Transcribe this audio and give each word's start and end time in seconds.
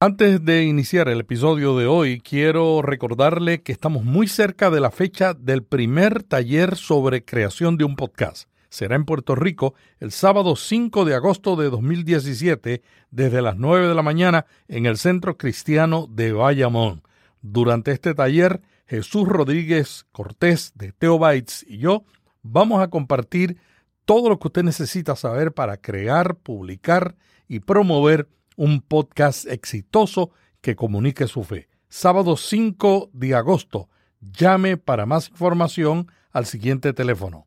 Antes 0.00 0.44
de 0.44 0.64
iniciar 0.64 1.08
el 1.08 1.20
episodio 1.20 1.78
de 1.78 1.86
hoy, 1.86 2.20
quiero 2.20 2.82
recordarle 2.82 3.62
que 3.62 3.72
estamos 3.72 4.04
muy 4.04 4.26
cerca 4.26 4.68
de 4.68 4.80
la 4.80 4.90
fecha 4.90 5.34
del 5.34 5.62
primer 5.62 6.24
taller 6.24 6.76
sobre 6.76 7.24
creación 7.24 7.78
de 7.78 7.84
un 7.84 7.94
podcast. 7.94 8.48
Será 8.68 8.96
en 8.96 9.04
Puerto 9.04 9.36
Rico 9.36 9.74
el 10.00 10.10
sábado 10.10 10.56
5 10.56 11.04
de 11.04 11.14
agosto 11.14 11.54
de 11.54 11.70
2017 11.70 12.82
desde 13.12 13.40
las 13.40 13.56
9 13.56 13.86
de 13.86 13.94
la 13.94 14.02
mañana 14.02 14.46
en 14.66 14.84
el 14.84 14.98
Centro 14.98 15.38
Cristiano 15.38 16.08
de 16.10 16.32
Bayamón. 16.32 17.02
Durante 17.40 17.92
este 17.92 18.14
taller, 18.14 18.62
Jesús 18.86 19.28
Rodríguez 19.28 20.06
Cortés 20.10 20.72
de 20.74 20.90
Teobytes 20.90 21.64
y 21.68 21.78
yo 21.78 22.02
vamos 22.42 22.82
a 22.82 22.88
compartir 22.88 23.58
todo 24.04 24.28
lo 24.28 24.38
que 24.40 24.48
usted 24.48 24.64
necesita 24.64 25.14
saber 25.14 25.52
para 25.52 25.76
crear, 25.76 26.34
publicar 26.34 27.14
y 27.46 27.60
promover 27.60 28.28
un 28.56 28.80
podcast 28.80 29.46
exitoso 29.46 30.30
que 30.60 30.76
comunique 30.76 31.26
su 31.26 31.42
fe. 31.44 31.68
Sábado 31.88 32.36
5 32.36 33.10
de 33.12 33.34
agosto. 33.34 33.88
Llame 34.20 34.76
para 34.76 35.06
más 35.06 35.28
información 35.28 36.08
al 36.32 36.46
siguiente 36.46 36.92
teléfono 36.92 37.46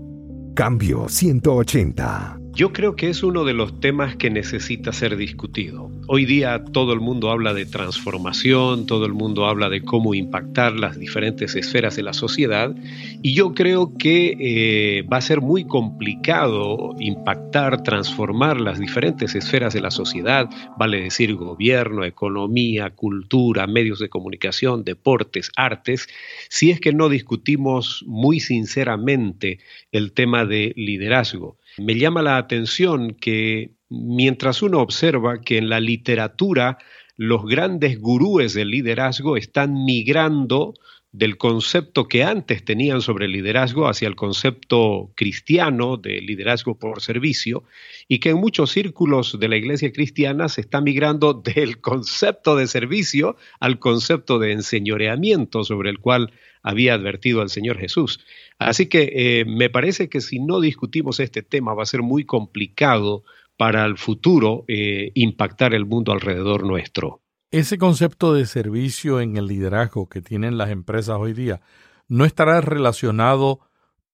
Cambio 0.55 1.07
180. 1.07 2.46
Yo 2.58 2.73
creo 2.73 2.95
que 2.95 3.08
es 3.08 3.22
uno 3.22 3.45
de 3.45 3.53
los 3.53 3.80
temas 3.81 4.16
que 4.16 4.31
necesita 4.31 4.91
ser 4.91 5.16
discutido. 5.16 5.91
Hoy 6.08 6.25
día 6.25 6.64
todo 6.64 6.91
el 6.91 6.99
mundo 6.99 7.30
habla 7.30 7.53
de 7.53 7.67
transformación, 7.67 8.88
todo 8.88 9.05
el 9.05 9.14
mundo 9.14 9.45
habla 9.45 9.69
de 9.69 9.83
cómo 9.83 10.16
impactar 10.16 10.73
las 10.73 10.97
diferentes 10.97 11.55
esferas 11.55 11.95
de 11.95 12.02
la 12.02 12.14
sociedad 12.14 12.75
y 13.22 13.36
yo 13.36 13.53
creo 13.53 13.95
que 13.99 14.36
eh, 14.39 15.03
va 15.03 15.17
a 15.17 15.22
ser 15.22 15.39
muy 15.39 15.66
complicado 15.66 16.95
impactar, 16.97 17.83
transformar 17.83 18.59
las 18.59 18.80
diferentes 18.80 19.36
esferas 19.36 19.75
de 19.75 19.81
la 19.81 19.92
sociedad, 19.92 20.49
vale 20.80 20.99
decir 20.99 21.36
gobierno, 21.36 22.05
economía, 22.05 22.89
cultura, 22.89 23.67
medios 23.67 23.99
de 23.99 24.09
comunicación, 24.09 24.83
deportes, 24.83 25.52
artes, 25.55 26.08
si 26.49 26.71
es 26.71 26.80
que 26.80 26.92
no 26.92 27.08
discutimos 27.08 28.03
muy 28.08 28.39
sinceramente 28.39 29.59
el 29.92 30.11
tema 30.11 30.44
de 30.44 30.73
liderazgo. 30.75 31.59
Me 31.78 31.95
llama 31.95 32.22
la 32.22 32.38
atención 32.38 33.14
que 33.14 33.72
mientras 33.89 34.61
uno 34.61 34.81
observa 34.81 35.42
que 35.42 35.58
en 35.58 35.70
la 35.70 35.80
literatura 35.80 36.78
los 37.16 37.45
grandes 37.45 38.00
gurúes 38.00 38.54
del 38.54 38.70
liderazgo 38.70 39.38
están 39.38 39.86
migrando 39.86 40.73
del 41.17 41.38
concepto 41.38 42.08
que 42.08 42.23
antes 42.23 42.64
tenían 42.64 43.02
sobre 43.02 43.28
liderazgo 43.28 43.88
hacia 43.88 44.08
el 44.08 44.16
concepto 44.16 45.11
cristiano 45.16 45.98
de 45.98 46.22
liderazgo 46.22 46.78
por 46.78 47.02
servicio 47.02 47.64
y 48.08 48.20
que 48.20 48.30
en 48.30 48.38
muchos 48.38 48.70
círculos 48.72 49.39
de 49.39 49.48
la 49.48 49.58
iglesia 49.58 49.92
cristiana 49.92 50.48
se 50.48 50.61
está 50.61 50.80
migrando 50.80 51.33
del 51.55 51.82
concepto 51.82 52.55
de 52.55 52.67
servicio 52.67 53.36
al 53.60 53.80
concepto 53.80 54.38
de 54.38 54.52
enseñoreamiento 54.52 55.64
sobre 55.64 55.89
el 55.89 55.98
cual 55.98 56.32
había 56.61 56.94
advertido 56.94 57.42
al 57.42 57.49
Señor 57.49 57.80
Jesús. 57.80 58.20
Así 58.60 58.86
que 58.86 59.11
eh, 59.16 59.45
me 59.45 59.72
parece 59.72 60.10
que 60.10 60.22
si 60.22 60.39
no 60.39 60.60
discutimos 60.60 61.20
este 61.20 61.42
tema 61.42 61.73
va 61.73 61.82
a 61.82 61.88
ser 61.88 62.04
muy 62.04 62.26
complicado 62.26 63.23
para 63.58 63.86
el 63.86 63.98
futuro 63.98 64.66
eh, 64.67 65.11
impactar 65.16 65.73
el 65.73 65.88
mundo 65.88 66.11
alrededor 66.11 66.64
nuestro. 66.64 67.22
Ese 67.49 67.77
concepto 67.77 68.33
de 68.33 68.45
servicio 68.45 69.21
en 69.21 69.37
el 69.37 69.47
liderazgo 69.47 70.09
que 70.09 70.21
tienen 70.21 70.58
las 70.58 70.69
empresas 70.69 71.15
hoy 71.17 71.31
día 71.31 71.61
no 72.09 72.25
estará 72.25 72.59
relacionado 72.59 73.61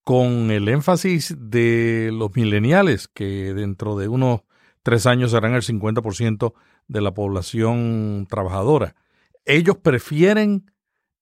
con 0.04 0.52
el 0.52 0.68
énfasis 0.68 1.34
de 1.36 2.10
los 2.12 2.36
mileniales, 2.36 3.08
que 3.08 3.52
dentro 3.52 3.96
de 3.96 4.06
unos 4.06 4.42
tres 4.84 5.06
años 5.06 5.32
serán 5.32 5.54
el 5.54 5.62
50% 5.62 6.54
de 6.86 7.00
la 7.00 7.12
población 7.12 8.28
trabajadora. 8.30 8.94
Ellos 9.44 9.78
prefieren 9.78 10.70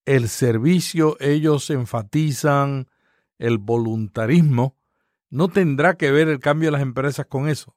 el 0.05 0.29
servicio, 0.29 1.17
ellos 1.19 1.71
enfatizan 1.71 2.89
el 3.39 3.57
voluntarismo. 3.57 4.77
¿No 5.31 5.49
tendrá 5.49 5.95
que 5.95 6.11
ver 6.11 6.29
el 6.29 6.41
cambio 6.41 6.67
de 6.67 6.73
las 6.73 6.83
empresas 6.83 7.25
con 7.25 7.49
eso? 7.49 7.75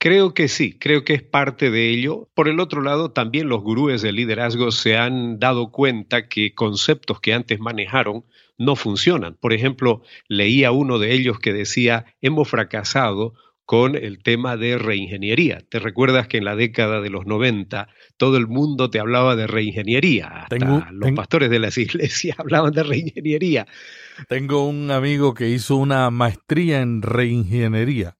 Creo 0.00 0.32
que 0.32 0.46
sí, 0.46 0.78
creo 0.78 1.02
que 1.02 1.14
es 1.14 1.22
parte 1.22 1.72
de 1.72 1.90
ello. 1.90 2.28
Por 2.34 2.48
el 2.48 2.60
otro 2.60 2.82
lado, 2.82 3.10
también 3.10 3.48
los 3.48 3.62
gurúes 3.62 4.00
del 4.00 4.14
liderazgo 4.14 4.70
se 4.70 4.96
han 4.96 5.40
dado 5.40 5.72
cuenta 5.72 6.28
que 6.28 6.54
conceptos 6.54 7.20
que 7.20 7.34
antes 7.34 7.58
manejaron 7.58 8.24
no 8.58 8.76
funcionan. 8.76 9.34
Por 9.34 9.52
ejemplo, 9.52 10.02
leía 10.28 10.70
uno 10.70 11.00
de 11.00 11.14
ellos 11.14 11.40
que 11.40 11.52
decía, 11.52 12.06
hemos 12.20 12.48
fracasado 12.48 13.34
con 13.64 13.96
el 13.96 14.22
tema 14.22 14.56
de 14.56 14.78
reingeniería. 14.78 15.62
¿Te 15.68 15.80
recuerdas 15.80 16.28
que 16.28 16.38
en 16.38 16.44
la 16.44 16.54
década 16.54 17.00
de 17.00 17.10
los 17.10 17.26
90 17.26 17.88
todo 18.16 18.36
el 18.36 18.46
mundo 18.46 18.90
te 18.90 19.00
hablaba 19.00 19.34
de 19.34 19.46
reingeniería? 19.46 20.26
Hasta 20.28 20.90
los 20.92 21.12
pastores 21.12 21.50
de 21.50 21.58
las 21.58 21.76
iglesias 21.78 22.38
hablaban 22.38 22.72
de 22.72 22.84
reingeniería. 22.84 23.66
Tengo 24.28 24.66
un 24.66 24.90
amigo 24.92 25.34
que 25.34 25.48
hizo 25.48 25.76
una 25.76 26.08
maestría 26.10 26.80
en 26.80 27.02
reingeniería. 27.02 28.17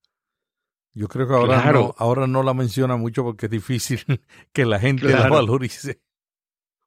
Yo 0.94 1.08
creo 1.08 1.28
que 1.28 1.34
ahora, 1.34 1.72
no, 1.72 1.94
ahora 1.98 2.26
no 2.26 2.42
la 2.42 2.54
menciona 2.54 2.96
mucho 2.96 3.22
porque 3.22 3.46
es 3.46 3.52
difícil 3.52 4.00
que 4.52 4.64
la 4.64 4.80
gente 4.80 5.08
la 5.08 5.28
valorice. 5.28 6.00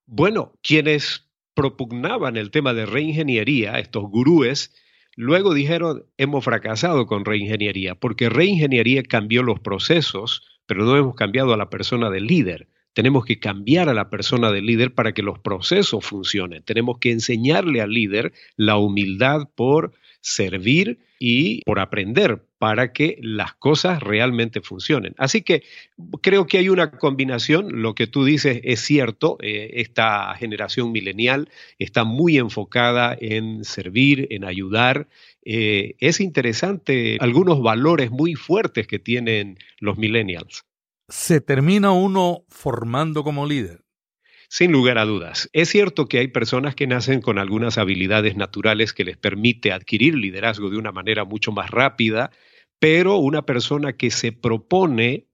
Bueno, 0.05 0.53
quienes 0.61 1.31
propugnaban 1.53 2.37
el 2.37 2.51
tema 2.51 2.73
de 2.73 2.85
reingeniería, 2.85 3.79
estos 3.79 4.03
gurúes, 4.03 4.73
luego 5.15 5.53
dijeron, 5.53 6.05
hemos 6.17 6.43
fracasado 6.43 7.05
con 7.05 7.25
reingeniería, 7.25 7.95
porque 7.95 8.29
reingeniería 8.29 9.03
cambió 9.03 9.43
los 9.43 9.59
procesos, 9.59 10.59
pero 10.65 10.85
no 10.85 10.97
hemos 10.97 11.15
cambiado 11.15 11.53
a 11.53 11.57
la 11.57 11.69
persona 11.69 12.09
del 12.09 12.25
líder. 12.25 12.67
Tenemos 12.93 13.23
que 13.23 13.39
cambiar 13.39 13.87
a 13.87 13.93
la 13.93 14.09
persona 14.09 14.51
del 14.51 14.65
líder 14.65 14.93
para 14.93 15.13
que 15.13 15.21
los 15.21 15.39
procesos 15.39 16.05
funcionen. 16.05 16.63
Tenemos 16.63 16.97
que 16.99 17.11
enseñarle 17.11 17.79
al 17.79 17.91
líder 17.91 18.33
la 18.57 18.77
humildad 18.77 19.49
por 19.55 19.93
servir 20.19 20.99
y 21.19 21.61
por 21.63 21.79
aprender 21.79 22.45
para 22.61 22.93
que 22.93 23.17
las 23.23 23.55
cosas 23.55 24.03
realmente 24.03 24.61
funcionen. 24.61 25.15
Así 25.17 25.41
que 25.41 25.63
creo 26.21 26.45
que 26.45 26.59
hay 26.59 26.69
una 26.69 26.91
combinación, 26.91 27.81
lo 27.81 27.95
que 27.95 28.05
tú 28.05 28.23
dices 28.23 28.61
es 28.63 28.81
cierto, 28.81 29.39
eh, 29.41 29.71
esta 29.77 30.31
generación 30.35 30.91
milenial 30.91 31.49
está 31.79 32.03
muy 32.03 32.37
enfocada 32.37 33.17
en 33.19 33.65
servir, 33.65 34.27
en 34.29 34.45
ayudar. 34.45 35.07
Eh, 35.43 35.95
es 35.97 36.21
interesante 36.21 37.17
algunos 37.19 37.63
valores 37.63 38.11
muy 38.11 38.35
fuertes 38.35 38.85
que 38.85 38.99
tienen 38.99 39.57
los 39.79 39.97
millennials 39.97 40.63
se 41.11 41.41
termina 41.41 41.91
uno 41.91 42.45
formando 42.47 43.23
como 43.23 43.45
líder? 43.45 43.83
Sin 44.47 44.71
lugar 44.71 44.97
a 44.97 45.05
dudas. 45.05 45.49
Es 45.53 45.69
cierto 45.69 46.07
que 46.07 46.19
hay 46.19 46.27
personas 46.29 46.73
que 46.75 46.87
nacen 46.87 47.21
con 47.21 47.37
algunas 47.37 47.77
habilidades 47.77 48.35
naturales 48.35 48.93
que 48.93 49.05
les 49.05 49.17
permite 49.17 49.71
adquirir 49.71 50.15
liderazgo 50.15 50.69
de 50.69 50.77
una 50.77 50.91
manera 50.91 51.25
mucho 51.25 51.51
más 51.51 51.69
rápida, 51.69 52.31
pero 52.81 53.17
una 53.17 53.43
persona 53.43 53.93
que 53.93 54.09
se 54.09 54.31
propone 54.31 55.27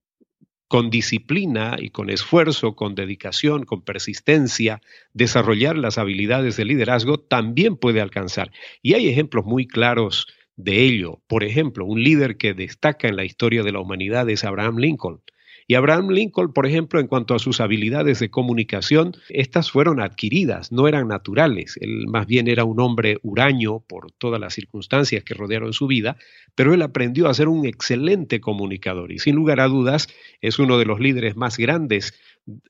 con 0.67 0.89
disciplina 0.89 1.77
y 1.79 1.91
con 1.91 2.09
esfuerzo, 2.09 2.75
con 2.75 2.93
dedicación, 2.93 3.63
con 3.63 3.83
persistencia, 3.83 4.81
desarrollar 5.13 5.77
las 5.77 5.97
habilidades 5.97 6.57
de 6.57 6.65
liderazgo, 6.65 7.21
también 7.21 7.77
puede 7.77 8.01
alcanzar. 8.01 8.51
Y 8.81 8.95
hay 8.95 9.07
ejemplos 9.07 9.45
muy 9.45 9.65
claros 9.65 10.27
de 10.57 10.81
ello. 10.81 11.21
Por 11.27 11.45
ejemplo, 11.45 11.85
un 11.85 12.03
líder 12.03 12.35
que 12.35 12.53
destaca 12.53 13.07
en 13.07 13.15
la 13.15 13.23
historia 13.23 13.63
de 13.63 13.71
la 13.71 13.79
humanidad 13.79 14.29
es 14.29 14.43
Abraham 14.43 14.79
Lincoln 14.79 15.21
Y 15.69 15.75
Abraham 15.75 16.11
Lincoln, 16.11 16.53
por 16.53 16.65
ejemplo, 16.65 17.01
en 17.01 17.07
cuanto 17.07 17.35
a 17.35 17.39
sus 17.39 17.59
habilidades 17.59 18.19
de 18.19 18.29
comunicación, 18.29 19.17
estas 19.27 19.69
fueron 19.69 19.99
adquiridas, 19.99 20.71
no 20.71 20.87
eran 20.87 21.09
naturales. 21.09 21.77
Él 21.81 22.05
más 22.07 22.25
bien 22.25 22.47
era 22.47 22.63
un 22.63 22.79
hombre 22.79 23.17
huraño 23.21 23.81
por 23.81 24.13
todas 24.13 24.39
las 24.39 24.53
circunstancias 24.53 25.25
que 25.25 25.33
rodearon 25.33 25.73
su 25.73 25.87
vida, 25.87 26.15
pero 26.55 26.73
él 26.73 26.81
aprendió 26.81 27.27
a 27.27 27.33
ser 27.33 27.49
un 27.49 27.65
excelente 27.65 28.39
comunicador 28.39 29.11
y 29.11 29.19
sin 29.19 29.35
lugar 29.35 29.59
a 29.59 29.67
dudas 29.67 30.07
es 30.39 30.57
uno 30.57 30.77
de 30.77 30.85
los 30.85 31.01
líderes 31.01 31.35
más 31.35 31.57
grandes 31.57 32.13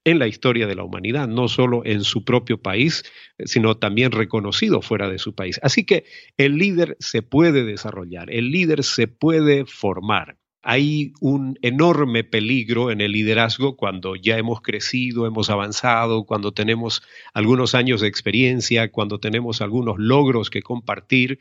en 0.03 0.17
la 0.17 0.27
historia 0.27 0.65
de 0.65 0.73
la 0.73 0.83
humanidad, 0.83 1.27
no 1.27 1.49
solo 1.49 1.83
en 1.85 2.03
su 2.03 2.25
propio 2.25 2.59
país, 2.63 3.03
sino 3.45 3.77
también 3.77 4.11
reconocido 4.11 4.81
fuera 4.81 5.07
de 5.07 5.19
su 5.19 5.35
país. 5.35 5.59
Así 5.61 5.85
que 5.85 6.05
el 6.37 6.57
líder 6.57 6.97
se 6.99 7.21
puede 7.21 7.63
desarrollar, 7.63 8.31
el 8.31 8.49
líder 8.49 8.83
se 8.83 9.07
puede 9.07 9.67
formar. 9.67 10.37
Hay 10.69 11.13
un 11.21 11.57
enorme 11.61 12.25
peligro 12.25 12.91
en 12.91 12.99
el 12.99 13.13
liderazgo 13.13 13.77
cuando 13.77 14.17
ya 14.17 14.37
hemos 14.37 14.59
crecido, 14.59 15.25
hemos 15.25 15.49
avanzado, 15.49 16.25
cuando 16.25 16.51
tenemos 16.51 17.03
algunos 17.33 17.73
años 17.73 18.01
de 18.01 18.09
experiencia, 18.09 18.91
cuando 18.91 19.17
tenemos 19.17 19.61
algunos 19.61 19.95
logros 19.97 20.49
que 20.49 20.61
compartir, 20.61 21.39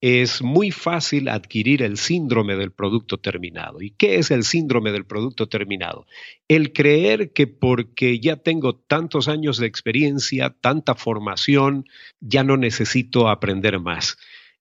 es 0.00 0.40
muy 0.40 0.70
fácil 0.70 1.28
adquirir 1.28 1.82
el 1.82 1.98
síndrome 1.98 2.56
del 2.56 2.72
producto 2.72 3.18
terminado. 3.18 3.82
¿Y 3.82 3.90
qué 3.90 4.16
es 4.16 4.30
el 4.30 4.44
síndrome 4.44 4.92
del 4.92 5.04
producto 5.04 5.46
terminado? 5.46 6.06
El 6.48 6.72
creer 6.72 7.34
que 7.34 7.46
porque 7.46 8.18
ya 8.18 8.36
tengo 8.36 8.76
tantos 8.76 9.28
años 9.28 9.58
de 9.58 9.66
experiencia, 9.66 10.56
tanta 10.58 10.94
formación, 10.94 11.84
ya 12.18 12.42
no 12.44 12.56
necesito 12.56 13.28
aprender 13.28 13.78
más. 13.78 14.16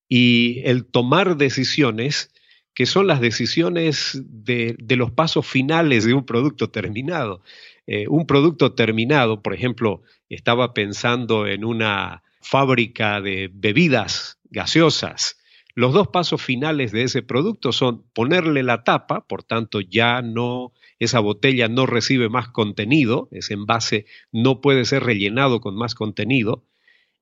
Y 0.10 0.60
el 0.66 0.84
tomar 0.84 1.38
decisiones 1.38 2.33
que 2.74 2.86
son 2.86 3.08
las 3.08 3.22
decisiones 3.22 4.22
de, 4.26 4.76
los 4.90 5.12
pasos 5.12 5.46
finales 5.46 6.06
de 6.06 6.14
un 6.14 6.26
producto 6.26 6.70
terminado. 6.70 7.42
Eh, 7.86 8.08
un 8.08 8.26
producto 8.26 8.74
terminado, 8.74 9.42
por 9.42 9.54
ejemplo, 9.54 10.02
estaba 10.30 10.74
pensando 10.74 11.48
en 11.48 11.66
una 11.66 12.24
fábrica 12.42 13.22
de 13.22 13.50
bebidas 13.54 14.40
gaseosas. 14.50 15.38
Los 15.76 15.94
dos 15.94 16.08
pasos 16.08 16.42
finales 16.42 16.92
de 16.92 17.04
ese 17.04 17.24
producto 17.24 17.72
son 17.72 18.04
ponerle 18.14 18.64
la 18.64 18.84
tapa, 18.84 19.26
por 19.28 19.44
tanto 19.44 19.82
ya 19.82 20.22
no 20.22 20.74
esa 21.00 21.20
botella 21.20 21.68
no 21.68 21.86
recibe 21.86 22.30
más 22.30 22.48
contenido, 22.50 23.28
ese 23.32 23.56
envase 23.56 24.06
no 24.32 24.62
puede 24.62 24.86
ser 24.86 25.04
rellenado 25.04 25.60
con 25.60 25.76
más 25.76 25.96
contenido, 25.96 26.64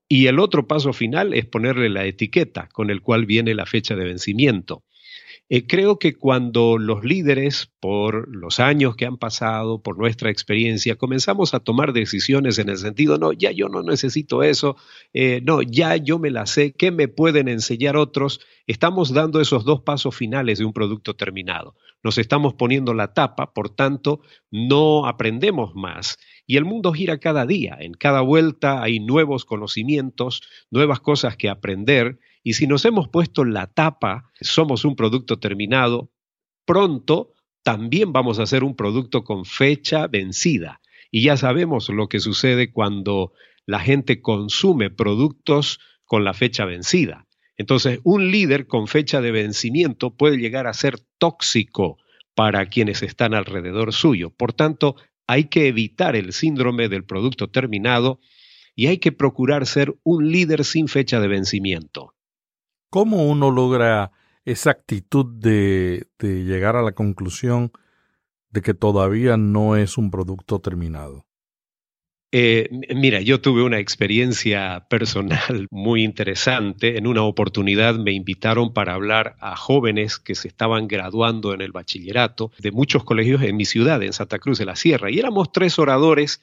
y 0.08 0.28
el 0.28 0.40
otro 0.40 0.68
paso 0.68 0.94
final 0.94 1.34
es 1.34 1.46
ponerle 1.46 1.90
la 1.90 2.06
etiqueta 2.06 2.68
con 2.74 2.90
el 2.90 3.02
cual 3.02 3.26
viene 3.26 3.56
la 3.56 3.66
fecha 3.66 3.96
de 3.96 4.04
vencimiento. 4.04 4.84
Eh, 5.54 5.68
creo 5.68 6.00
que 6.00 6.14
cuando 6.14 6.78
los 6.78 7.04
líderes, 7.04 7.70
por 7.82 8.34
los 8.34 8.62
años 8.62 8.96
que 8.96 9.06
han 9.06 9.18
pasado, 9.18 9.84
por 9.84 9.98
nuestra 9.98 10.30
experiencia, 10.30 10.96
comenzamos 10.96 11.54
a 11.54 11.60
tomar 11.60 11.92
decisiones 11.92 12.58
en 12.58 12.70
el 12.70 12.78
sentido, 12.78 13.18
no, 13.18 13.34
ya 13.34 13.52
yo 13.52 13.68
no 13.68 13.84
necesito 13.84 14.44
eso, 14.44 14.78
eh, 15.14 15.42
no, 15.44 15.62
ya 15.62 15.98
yo 15.98 16.20
me 16.20 16.32
la 16.32 16.46
sé, 16.46 16.72
¿qué 16.72 16.90
me 16.90 17.10
pueden 17.10 17.50
enseñar 17.50 17.98
otros? 17.98 18.40
Estamos 18.66 19.12
dando 19.12 19.42
esos 19.42 19.66
dos 19.66 19.82
pasos 19.82 20.16
finales 20.16 20.60
de 20.60 20.64
un 20.64 20.72
producto 20.72 21.18
terminado. 21.18 21.76
Nos 22.02 22.18
estamos 22.18 22.54
poniendo 22.54 22.94
la 22.94 23.14
tapa, 23.14 23.54
por 23.54 23.76
tanto, 23.76 24.22
no 24.52 25.06
aprendemos 25.06 25.76
más. 25.76 26.18
Y 26.48 26.56
el 26.56 26.64
mundo 26.64 26.94
gira 26.94 27.18
cada 27.18 27.46
día, 27.46 27.76
en 27.78 27.92
cada 27.92 28.22
vuelta 28.22 28.82
hay 28.82 29.02
nuevos 29.02 29.44
conocimientos, 29.44 30.44
nuevas 30.70 31.02
cosas 31.02 31.36
que 31.36 31.50
aprender 31.50 32.20
y 32.44 32.54
si 32.54 32.68
nos 32.68 32.86
hemos 32.86 33.08
puesto 33.08 33.46
la 33.46 33.68
tapa, 33.68 34.32
somos 34.40 34.86
un 34.86 34.96
producto 34.96 35.40
terminado, 35.40 36.12
pronto 36.66 37.34
también 37.64 38.12
vamos 38.14 38.40
a 38.40 38.46
ser 38.46 38.64
un 38.64 38.76
producto 38.76 39.24
con 39.24 39.46
fecha 39.46 40.08
vencida. 40.08 40.82
Y 41.12 41.24
ya 41.24 41.38
sabemos 41.38 41.90
lo 41.90 42.08
que 42.08 42.20
sucede 42.20 42.72
cuando 42.72 43.34
la 43.66 43.80
gente 43.80 44.22
consume 44.22 44.90
productos 44.90 45.80
con 46.06 46.24
la 46.24 46.34
fecha 46.34 46.66
vencida. 46.66 47.28
Entonces, 47.58 48.00
un 48.04 48.32
líder 48.32 48.66
con 48.66 48.88
fecha 48.88 49.22
de 49.22 49.32
vencimiento 49.32 50.16
puede 50.16 50.38
llegar 50.38 50.66
a 50.66 50.74
ser 50.74 51.00
tóxico 51.20 51.98
para 52.34 52.66
quienes 52.68 53.04
están 53.04 53.36
alrededor 53.36 53.94
suyo. 53.94 54.32
Por 54.32 54.54
tanto, 54.54 54.96
hay 55.28 55.46
que 55.46 55.68
evitar 55.68 56.16
el 56.16 56.34
síndrome 56.34 56.90
del 56.90 57.04
producto 57.04 57.50
terminado 57.50 58.20
y 58.76 58.88
hay 58.88 58.98
que 58.98 59.12
procurar 59.12 59.68
ser 59.68 59.94
un 60.04 60.32
líder 60.32 60.66
sin 60.66 60.88
fecha 60.88 61.20
de 61.20 61.28
vencimiento. 61.28 62.16
¿Cómo 62.92 63.24
uno 63.24 63.52
logra 63.52 64.12
esa 64.44 64.72
actitud 64.72 65.26
de, 65.26 66.08
llegar 66.20 66.76
a 66.76 66.82
la 66.82 66.92
conclusión 66.92 67.72
de 68.50 68.62
que 68.62 68.74
todavía 68.74 69.38
no 69.38 69.78
es 69.78 69.98
un 69.98 70.12
producto 70.12 70.60
terminado? 70.60 71.26
Eh, 72.34 72.68
mira, 72.94 73.22
yo 73.22 73.40
tuve 73.40 73.64
una 73.64 73.80
experiencia 73.80 74.88
personal 74.90 75.68
muy 75.72 76.04
interesante. 76.04 76.98
En 76.98 77.08
una 77.08 77.24
oportunidad 77.24 77.96
me 77.96 78.12
invitaron 78.12 78.74
para 78.74 78.94
hablar 78.94 79.38
a 79.40 79.56
jóvenes 79.56 80.20
que 80.20 80.36
se 80.36 80.50
estaban 80.50 80.90
graduando 80.90 81.54
en 81.54 81.62
el 81.62 81.72
bachillerato 81.72 82.52
de 82.60 82.74
muchos 82.74 83.06
colegios 83.06 83.42
en 83.42 83.56
mi 83.56 83.64
ciudad, 83.64 84.04
en 84.04 84.12
Santa 84.12 84.38
Cruz 84.38 84.60
de 84.60 84.66
la 84.66 84.76
Sierra. 84.76 85.10
Y 85.10 85.18
éramos 85.18 85.54
tres 85.54 85.80
oradores 85.80 86.42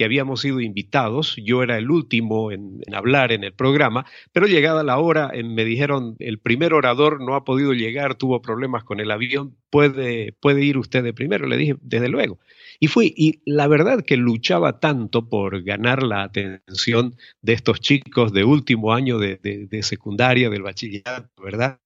que 0.00 0.06
habíamos 0.06 0.40
sido 0.40 0.62
invitados. 0.62 1.36
Yo 1.44 1.62
era 1.62 1.76
el 1.76 1.90
último 1.90 2.52
en, 2.52 2.80
hablar 2.90 3.32
en 3.32 3.44
el 3.44 3.52
programa, 3.52 4.06
pero 4.32 4.46
llegada 4.46 4.82
la 4.82 4.96
hora 4.96 5.30
me 5.44 5.62
dijeron, 5.66 6.16
el 6.20 6.38
primer 6.38 6.72
orador 6.72 7.20
no 7.20 7.34
ha 7.34 7.44
podido 7.44 7.74
llegar, 7.74 8.14
tuvo 8.14 8.40
problemas 8.40 8.82
con 8.82 8.98
el 8.98 9.10
avión, 9.10 9.58
puede, 9.68 10.32
puede 10.40 10.64
ir 10.64 10.78
usted 10.78 11.04
de 11.04 11.12
primero. 11.12 11.46
Le 11.46 11.58
dije, 11.58 11.76
desde 11.82 12.08
luego. 12.08 12.38
Y 12.78 12.86
fui, 12.86 13.12
y 13.14 13.42
la 13.44 13.68
verdad 13.68 14.02
que 14.02 14.16
luchaba 14.16 14.80
tanto 14.80 15.28
por 15.28 15.62
ganar 15.64 16.02
la 16.02 16.22
atención 16.22 17.14
de 17.42 17.52
estos 17.52 17.78
chicos 17.80 18.32
de 18.32 18.44
último 18.44 18.94
año 18.94 19.18
de, 19.18 19.36
de 19.36 19.82
secundaria, 19.82 20.48
del 20.48 20.62
bachillerato, 20.62 21.42
¿verdad? 21.42 21.78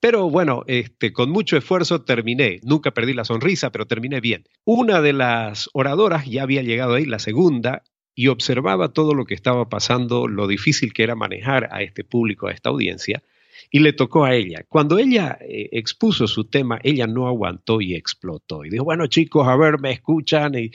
Pero 0.00 0.28
bueno, 0.30 0.62
este, 0.66 1.12
con 1.12 1.30
mucho 1.30 1.56
esfuerzo 1.56 2.02
terminé. 2.02 2.60
Nunca 2.62 2.92
perdí 2.92 3.14
la 3.14 3.24
sonrisa, 3.24 3.70
pero 3.70 3.86
terminé 3.86 4.20
bien. 4.20 4.44
Una 4.64 5.00
de 5.00 5.12
las 5.12 5.70
oradoras 5.72 6.26
ya 6.26 6.42
había 6.42 6.62
llegado 6.62 6.94
ahí, 6.94 7.06
la 7.06 7.18
segunda, 7.18 7.82
y 8.14 8.28
observaba 8.28 8.92
todo 8.92 9.14
lo 9.14 9.24
que 9.24 9.34
estaba 9.34 9.68
pasando, 9.68 10.28
lo 10.28 10.46
difícil 10.46 10.92
que 10.92 11.02
era 11.02 11.14
manejar 11.14 11.68
a 11.72 11.82
este 11.82 12.04
público, 12.04 12.46
a 12.46 12.52
esta 12.52 12.70
audiencia, 12.70 13.22
y 13.70 13.80
le 13.80 13.92
tocó 13.92 14.24
a 14.24 14.34
ella. 14.34 14.64
Cuando 14.68 14.98
ella 14.98 15.38
eh, 15.40 15.68
expuso 15.72 16.26
su 16.26 16.44
tema, 16.44 16.78
ella 16.82 17.06
no 17.06 17.26
aguantó 17.26 17.80
y 17.80 17.94
explotó. 17.94 18.64
Y 18.64 18.70
dijo, 18.70 18.84
bueno 18.84 19.06
chicos, 19.06 19.46
a 19.46 19.56
ver, 19.56 19.80
me 19.80 19.92
escuchan 19.92 20.54
y 20.54 20.70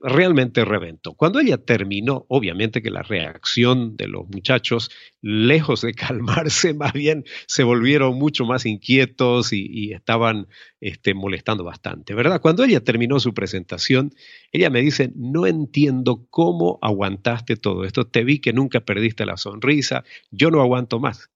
realmente 0.00 0.64
reventó. 0.64 1.14
Cuando 1.14 1.40
ella 1.40 1.58
terminó, 1.58 2.26
obviamente 2.28 2.82
que 2.82 2.90
la 2.90 3.02
reacción 3.02 3.96
de 3.96 4.08
los 4.08 4.28
muchachos, 4.28 4.90
lejos 5.20 5.82
de 5.82 5.94
calmarse, 5.94 6.74
más 6.74 6.92
bien 6.92 7.24
se 7.46 7.62
volvieron 7.62 8.16
mucho 8.16 8.44
más 8.44 8.66
inquietos 8.66 9.52
y, 9.52 9.92
estaban 9.92 10.48
este, 10.80 11.14
molestando 11.14 11.64
bastante, 11.64 12.14
¿verdad? 12.14 12.40
Cuando 12.40 12.64
ella 12.64 12.80
terminó 12.80 13.20
su 13.20 13.34
presentación, 13.34 14.14
ella 14.50 14.70
me 14.70 14.80
dice, 14.80 15.12
no 15.14 15.46
entiendo 15.46 16.26
cómo 16.30 16.78
aguantaste 16.82 17.56
todo 17.56 17.84
esto, 17.84 18.06
te 18.06 18.24
vi 18.24 18.38
que 18.40 18.52
nunca 18.52 18.80
perdiste 18.80 19.26
la 19.26 19.36
sonrisa, 19.36 20.04
yo 20.30 20.50
no 20.50 20.60
aguanto 20.60 20.98
más. 20.98 21.30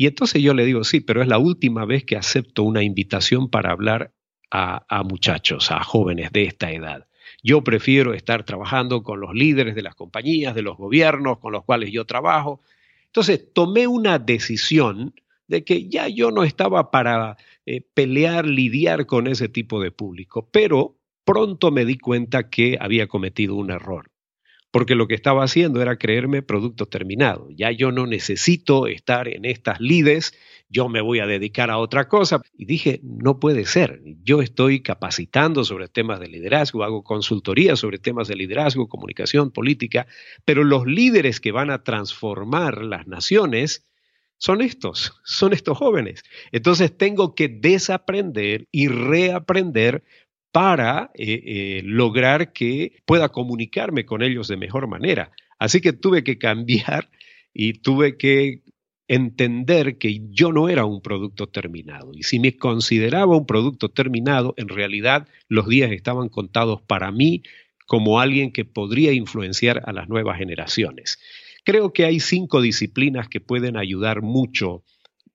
Y 0.00 0.06
entonces 0.06 0.40
yo 0.40 0.54
le 0.54 0.64
digo, 0.64 0.84
sí, 0.84 1.00
pero 1.00 1.22
es 1.22 1.28
la 1.28 1.38
última 1.38 1.84
vez 1.84 2.04
que 2.04 2.16
acepto 2.16 2.62
una 2.62 2.84
invitación 2.84 3.50
para 3.50 3.72
hablar 3.72 4.14
a, 4.48 5.02
muchachos, 5.02 5.72
a 5.72 5.82
jóvenes 5.82 6.30
de 6.30 6.44
esta 6.44 6.70
edad. 6.70 7.08
Yo 7.42 7.64
prefiero 7.64 8.14
estar 8.14 8.44
trabajando 8.44 9.02
con 9.02 9.20
los 9.20 9.34
líderes 9.34 9.74
de 9.74 9.82
las 9.82 9.96
compañías, 9.96 10.54
de 10.54 10.62
los 10.62 10.76
gobiernos 10.76 11.40
con 11.40 11.52
los 11.52 11.64
cuales 11.64 11.90
yo 11.90 12.04
trabajo. 12.04 12.62
Entonces 13.06 13.52
tomé 13.52 13.88
una 13.88 14.20
decisión 14.20 15.14
de 15.48 15.64
que 15.64 15.88
ya 15.88 16.06
yo 16.06 16.30
no 16.30 16.44
estaba 16.44 16.92
para 16.92 17.36
eh, 17.66 17.80
pelear, 17.80 18.46
lidiar 18.46 19.04
con 19.04 19.26
ese 19.26 19.48
tipo 19.48 19.82
de 19.82 19.90
público, 19.90 20.48
pero 20.52 20.96
pronto 21.24 21.72
me 21.72 21.84
di 21.84 21.98
cuenta 21.98 22.48
que 22.48 22.78
había 22.80 23.08
cometido 23.08 23.56
un 23.56 23.72
error 23.72 24.12
porque 24.70 24.94
lo 24.94 25.08
que 25.08 25.14
estaba 25.14 25.44
haciendo 25.44 25.80
era 25.80 25.96
creerme 25.96 26.42
producto 26.42 26.86
terminado. 26.86 27.48
Ya 27.50 27.70
yo 27.70 27.90
no 27.90 28.06
necesito 28.06 28.86
estar 28.86 29.28
en 29.28 29.44
estas 29.44 29.80
lides, 29.80 30.34
yo 30.68 30.88
me 30.88 31.00
voy 31.00 31.20
a 31.20 31.26
dedicar 31.26 31.70
a 31.70 31.78
otra 31.78 32.08
cosa. 32.08 32.42
Y 32.56 32.66
dije, 32.66 33.00
no 33.02 33.40
puede 33.40 33.64
ser. 33.64 34.02
Yo 34.22 34.42
estoy 34.42 34.82
capacitando 34.82 35.64
sobre 35.64 35.88
temas 35.88 36.20
de 36.20 36.28
liderazgo, 36.28 36.84
hago 36.84 37.02
consultoría 37.02 37.76
sobre 37.76 37.98
temas 37.98 38.28
de 38.28 38.36
liderazgo, 38.36 38.88
comunicación, 38.88 39.50
política, 39.50 40.06
pero 40.44 40.64
los 40.64 40.86
líderes 40.86 41.40
que 41.40 41.52
van 41.52 41.70
a 41.70 41.82
transformar 41.82 42.84
las 42.84 43.06
naciones 43.06 43.86
son 44.36 44.60
estos, 44.60 45.14
son 45.24 45.52
estos 45.52 45.76
jóvenes. 45.76 46.22
Entonces 46.52 46.96
tengo 46.96 47.34
que 47.34 47.48
desaprender 47.48 48.68
y 48.70 48.88
reaprender 48.88 50.04
para 50.52 51.10
eh, 51.14 51.42
eh, 51.44 51.82
lograr 51.84 52.52
que 52.52 52.96
pueda 53.04 53.28
comunicarme 53.28 54.04
con 54.04 54.22
ellos 54.22 54.48
de 54.48 54.56
mejor 54.56 54.88
manera. 54.88 55.30
Así 55.58 55.80
que 55.80 55.92
tuve 55.92 56.24
que 56.24 56.38
cambiar 56.38 57.10
y 57.52 57.74
tuve 57.74 58.16
que 58.16 58.62
entender 59.08 59.96
que 59.98 60.20
yo 60.30 60.52
no 60.52 60.68
era 60.68 60.84
un 60.84 61.00
producto 61.00 61.46
terminado. 61.46 62.12
Y 62.14 62.22
si 62.22 62.38
me 62.38 62.56
consideraba 62.56 63.36
un 63.36 63.46
producto 63.46 63.88
terminado, 63.88 64.54
en 64.58 64.68
realidad 64.68 65.26
los 65.48 65.66
días 65.66 65.90
estaban 65.92 66.28
contados 66.28 66.82
para 66.82 67.10
mí 67.10 67.42
como 67.86 68.20
alguien 68.20 68.52
que 68.52 68.66
podría 68.66 69.12
influenciar 69.12 69.82
a 69.86 69.92
las 69.92 70.08
nuevas 70.08 70.36
generaciones. 70.36 71.18
Creo 71.64 71.92
que 71.92 72.04
hay 72.04 72.20
cinco 72.20 72.60
disciplinas 72.60 73.28
que 73.28 73.40
pueden 73.40 73.76
ayudar 73.78 74.20
mucho 74.20 74.84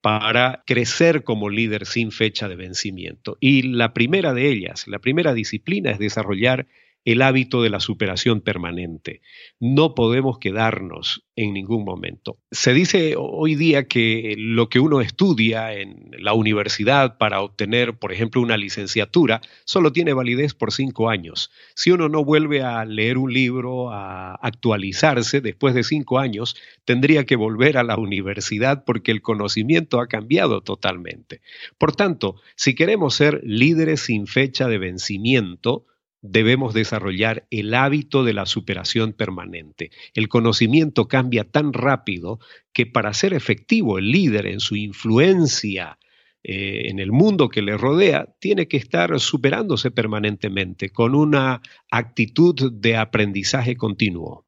para 0.03 0.63
crecer 0.67 1.23
como 1.23 1.49
líder 1.49 1.85
sin 1.85 2.11
fecha 2.11 2.49
de 2.49 2.57
vencimiento. 2.57 3.37
Y 3.39 3.61
la 3.61 3.93
primera 3.93 4.33
de 4.33 4.49
ellas, 4.49 4.85
la 4.85 4.99
primera 4.99 5.33
disciplina 5.33 5.91
es 5.91 5.97
desarrollar 5.97 6.67
el 7.05 7.21
hábito 7.21 7.61
de 7.61 7.69
la 7.69 7.79
superación 7.79 8.41
permanente. 8.41 9.21
No 9.59 9.93
podemos 9.93 10.39
quedarnos 10.39 11.25
en 11.35 11.53
ningún 11.53 11.83
momento. 11.83 12.37
Se 12.51 12.73
dice 12.73 13.15
hoy 13.17 13.55
día 13.55 13.87
que 13.87 14.35
lo 14.37 14.69
que 14.69 14.79
uno 14.79 15.01
estudia 15.01 15.73
en 15.73 16.11
la 16.19 16.33
universidad 16.33 17.17
para 17.17 17.41
obtener, 17.41 17.97
por 17.97 18.13
ejemplo, 18.13 18.41
una 18.41 18.55
licenciatura, 18.55 19.41
solo 19.65 19.91
tiene 19.91 20.13
validez 20.13 20.53
por 20.53 20.71
cinco 20.71 21.09
años. 21.09 21.51
Si 21.75 21.91
uno 21.91 22.07
no 22.07 22.23
vuelve 22.23 22.61
a 22.61 22.85
leer 22.85 23.17
un 23.17 23.33
libro, 23.33 23.91
a 23.91 24.35
actualizarse 24.35 25.41
después 25.41 25.73
de 25.73 25.83
cinco 25.83 26.19
años, 26.19 26.55
tendría 26.85 27.25
que 27.25 27.35
volver 27.35 27.77
a 27.77 27.83
la 27.83 27.97
universidad 27.97 28.83
porque 28.85 29.11
el 29.11 29.21
conocimiento 29.21 29.99
ha 29.99 30.07
cambiado 30.07 30.61
totalmente. 30.61 31.41
Por 31.77 31.95
tanto, 31.95 32.35
si 32.55 32.75
queremos 32.75 33.15
ser 33.15 33.41
líderes 33.43 34.01
sin 34.01 34.27
fecha 34.27 34.67
de 34.67 34.77
vencimiento, 34.77 35.85
debemos 36.23 36.73
desarrollar 36.73 37.45
el 37.51 37.73
hábito 37.75 38.23
de 38.23 38.33
la 38.33 38.47
superación 38.47 39.13
permanente. 39.13 39.91
El 40.15 40.29
conocimiento 40.29 41.07
cambia 41.07 41.43
tan 41.43 41.73
rápido 41.73 42.39
que 42.71 42.85
para 42.87 43.13
ser 43.13 43.33
efectivo 43.33 43.99
el 43.99 44.09
líder 44.09 44.47
en 44.47 44.59
su 44.59 44.75
influencia 44.75 45.99
eh, 46.45 46.89
en 46.89 46.99
el 46.99 47.11
mundo 47.11 47.49
que 47.49 47.61
le 47.61 47.77
rodea, 47.77 48.27
tiene 48.39 48.67
que 48.67 48.77
estar 48.77 49.17
superándose 49.19 49.91
permanentemente 49.91 50.89
con 50.89 51.13
una 51.13 51.61
actitud 51.91 52.71
de 52.71 52.97
aprendizaje 52.97 53.77
continuo. 53.77 54.45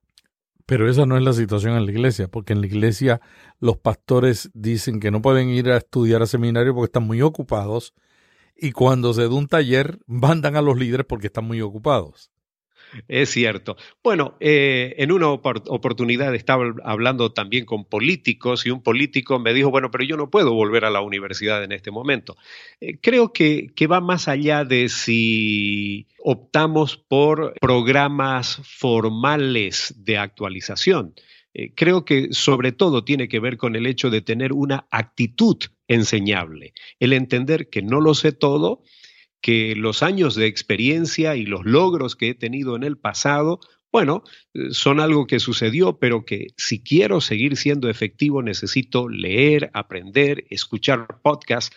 Pero 0.65 0.89
esa 0.89 1.05
no 1.05 1.15
es 1.15 1.24
la 1.24 1.34
situación 1.34 1.77
en 1.77 1.86
la 1.86 1.91
iglesia, 1.91 2.27
porque 2.27 2.53
en 2.53 2.62
la 2.62 2.67
iglesia 2.67 3.22
los 3.60 3.77
pastores 3.77 4.50
dicen 4.53 5.00
que 5.00 5.12
no 5.12 5.22
pueden 5.22 5.50
ir 5.50 5.70
a 5.70 5.77
estudiar 5.77 6.22
a 6.22 6.25
seminario 6.25 6.74
porque 6.74 6.88
están 6.88 7.03
muy 7.03 7.22
ocupados 7.22 7.94
y 8.56 8.72
cuando 8.72 9.14
se 9.14 9.24
da 9.24 9.30
un 9.30 9.48
taller 9.48 10.00
mandan 10.08 10.56
a 10.56 10.62
los 10.62 10.78
líderes 10.78 11.06
porque 11.06 11.28
están 11.28 11.46
muy 11.46 11.62
ocupados. 11.62 12.32
Es 13.08 13.32
cierto. 13.32 13.76
Bueno, 14.04 14.38
eh, 14.40 14.96
en 14.98 15.12
una 15.12 15.28
oportunidad 15.28 16.34
estaba 16.34 16.74
hablando 16.84 17.34
también 17.34 17.66
con 17.66 17.86
políticos 17.86 18.66
y 18.66 18.72
un 18.72 18.82
político 18.82 19.40
me 19.40 19.54
dijo, 19.54 19.70
bueno, 19.70 19.92
pero 19.92 20.04
yo 20.04 20.18
no 20.18 20.30
puedo 20.30 20.54
volver 20.54 20.86
a 20.86 20.90
la 20.90 21.02
universidad 21.02 21.64
en 21.64 21.72
este 21.72 21.92
momento. 21.92 22.38
Eh, 22.80 23.00
creo 23.02 23.34
que, 23.34 23.68
que 23.76 23.88
va 23.88 24.00
más 24.02 24.28
allá 24.28 24.64
de 24.64 24.90
si 24.90 26.08
optamos 26.20 26.98
por 26.98 27.54
programas 27.60 28.62
formales 28.64 29.94
de 29.98 30.18
actualización. 30.18 31.16
Eh, 31.58 31.72
creo 31.74 32.04
que 32.04 32.34
sobre 32.34 32.74
todo 32.74 33.06
tiene 33.06 33.30
que 33.30 33.40
ver 33.40 33.56
con 33.56 33.78
el 33.78 33.88
hecho 33.88 34.10
de 34.10 34.22
tener 34.22 34.52
una 34.52 34.88
actitud 34.92 35.58
enseñable, 35.88 36.74
el 37.00 37.14
entender 37.14 37.70
que 37.70 37.82
no 37.82 38.02
lo 38.02 38.14
sé 38.14 38.34
todo, 38.34 38.84
que 39.40 39.74
los 39.74 40.04
años 40.04 40.36
de 40.36 40.48
experiencia 40.48 41.38
y 41.38 41.46
los 41.46 41.64
logros 41.64 42.18
que 42.18 42.30
he 42.30 42.36
tenido 42.36 42.76
en 42.76 42.84
el 42.84 42.98
pasado, 42.98 43.62
bueno, 43.90 44.24
eh, 44.54 44.72
son 44.72 45.00
algo 45.00 45.28
que 45.28 45.40
sucedió, 45.40 45.98
pero 45.98 46.26
que 46.26 46.48
si 46.58 46.84
quiero 46.84 47.22
seguir 47.22 47.56
siendo 47.56 47.90
efectivo 47.90 48.42
necesito 48.42 49.08
leer, 49.08 49.72
aprender, 49.74 50.46
escuchar 50.50 51.22
podcasts. 51.24 51.74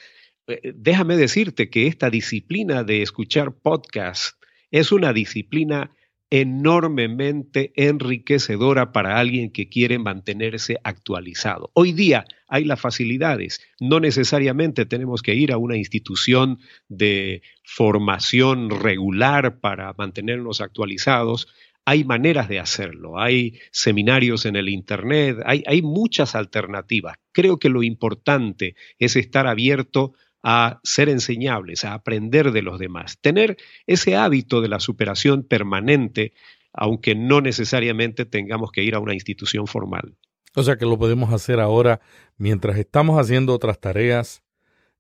Eh, 0.49 0.73
déjame 0.75 1.17
decirte 1.17 1.71
que 1.71 1.87
esta 1.87 2.11
disciplina 2.11 2.83
de 2.83 3.03
escuchar 3.03 3.55
podcasts 3.55 4.37
es 4.73 4.91
una 4.91 5.13
disciplina 5.13 5.93
enormemente 6.31 7.73
enriquecedora 7.77 8.93
para 8.93 9.19
alguien 9.19 9.51
que 9.51 9.69
quiere 9.69 9.99
mantenerse 9.99 10.79
actualizado. 10.85 11.71
Hoy 11.75 11.93
día 11.93 12.25
hay 12.49 12.65
las 12.65 12.81
facilidades, 12.81 13.61
no 13.81 14.01
necesariamente 14.01 14.87
tenemos 14.87 15.23
que 15.23 15.35
ir 15.35 15.53
a 15.53 15.59
una 15.59 15.77
institución 15.77 16.59
de 16.89 17.43
formación 17.65 18.71
regular 18.71 19.61
para 19.61 19.95
mantenernos 19.97 20.61
actualizados, 20.61 21.49
hay 21.89 22.05
maneras 22.05 22.51
de 22.51 22.61
hacerlo, 22.61 23.19
hay 23.19 23.61
seminarios 23.71 24.45
en 24.45 24.57
el 24.57 24.69
Internet, 24.69 25.39
hay, 25.47 25.81
muchas 25.81 26.35
alternativas. 26.35 27.17
Creo 27.33 27.59
que 27.59 27.71
lo 27.71 27.83
importante 27.83 28.77
es 28.99 29.17
estar 29.17 29.47
abierto 29.47 30.13
a 30.42 30.80
ser 30.85 31.09
enseñables, 31.09 31.85
a 31.85 31.95
aprender 31.95 32.52
de 32.52 32.62
los 32.62 32.78
demás, 32.78 33.18
tener 33.21 33.57
ese 33.87 34.16
hábito 34.16 34.61
de 34.61 34.68
la 34.68 34.80
superación 34.80 35.42
permanente, 35.42 36.33
aunque 36.73 37.14
no 37.14 37.40
necesariamente 37.40 38.25
tengamos 38.25 38.71
que 38.71 38.83
ir 38.83 38.95
a 38.95 39.00
una 39.00 39.14
institución 39.14 39.66
formal. 39.66 40.16
O 40.54 40.62
sea 40.62 40.76
que 40.76 40.87
lo 40.87 40.99
podemos 40.99 41.33
hacer 41.33 41.61
ahora 41.61 42.00
mientras 42.37 42.78
estamos 42.78 43.21
haciendo 43.21 43.54
otras 43.54 43.80
tareas, 43.80 44.42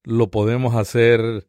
lo 0.04 0.30
podemos 0.30 0.74
hacer 0.74 1.46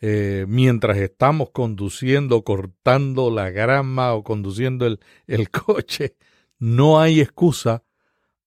eh, 0.00 0.46
mientras 0.48 0.96
estamos 0.98 1.50
conduciendo, 1.50 2.42
cortando 2.44 3.30
la 3.30 3.50
grama 3.50 4.14
o 4.14 4.24
conduciendo 4.24 4.86
el, 4.86 5.00
el 5.26 5.50
coche. 5.50 6.16
No 6.58 7.00
hay 7.00 7.20
excusa 7.20 7.84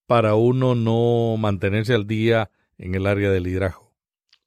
para 0.05 0.35
uno 0.35 0.75
no 0.75 1.37
mantenerse 1.37 1.93
al 1.93 2.07
día 2.07 2.51
en 2.77 2.95
el 2.95 3.07
área 3.07 3.31
del 3.31 3.43
liderazgo. 3.43 3.84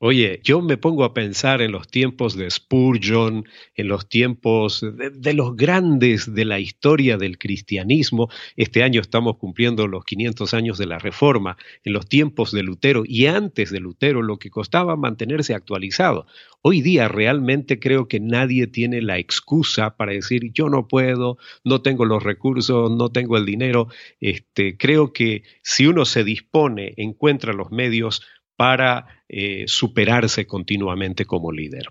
Oye, 0.00 0.40
yo 0.44 0.62
me 0.62 0.76
pongo 0.76 1.02
a 1.02 1.12
pensar 1.12 1.60
en 1.60 1.72
los 1.72 1.88
tiempos 1.88 2.36
de 2.36 2.48
Spurgeon, 2.48 3.44
en 3.74 3.88
los 3.88 4.08
tiempos 4.08 4.80
de, 4.80 5.34
los 5.34 5.56
grandes 5.56 6.32
de 6.32 6.44
la 6.44 6.60
historia 6.60 7.16
del 7.16 7.36
cristianismo. 7.36 8.28
Este 8.54 8.84
año 8.84 9.00
estamos 9.00 9.38
cumpliendo 9.38 9.88
los 9.88 10.04
500 10.04 10.54
años 10.54 10.78
de 10.78 10.86
la 10.86 11.00
Reforma, 11.00 11.56
en 11.82 11.94
los 11.94 12.08
tiempos 12.08 12.52
de 12.52 12.62
Lutero 12.62 13.02
y 13.04 13.26
antes 13.26 13.72
de 13.72 13.80
Lutero, 13.80 14.22
lo 14.22 14.38
que 14.38 14.50
costaba 14.50 14.94
mantenerse 14.94 15.52
actualizado. 15.52 16.26
Hoy 16.62 16.80
día 16.80 17.08
realmente 17.08 17.80
creo 17.80 18.06
que 18.06 18.20
nadie 18.20 18.68
tiene 18.68 19.02
la 19.02 19.18
excusa 19.18 19.96
para 19.96 20.12
decir 20.12 20.52
yo 20.52 20.68
no 20.68 20.86
puedo, 20.86 21.38
no 21.64 21.82
tengo 21.82 22.04
los 22.04 22.22
recursos, 22.22 22.88
no 22.92 23.10
tengo 23.10 23.36
el 23.36 23.46
dinero. 23.46 23.88
Este, 24.20 24.76
creo 24.76 25.12
que 25.12 25.42
si 25.64 25.88
uno 25.88 26.04
se 26.04 26.22
dispone, 26.22 26.94
encuentra 26.96 27.52
los 27.52 27.72
medios, 27.72 28.22
para 28.58 29.22
eh, 29.28 29.66
superarse 29.68 30.48
continuamente 30.48 31.26
como 31.26 31.52
líder. 31.52 31.84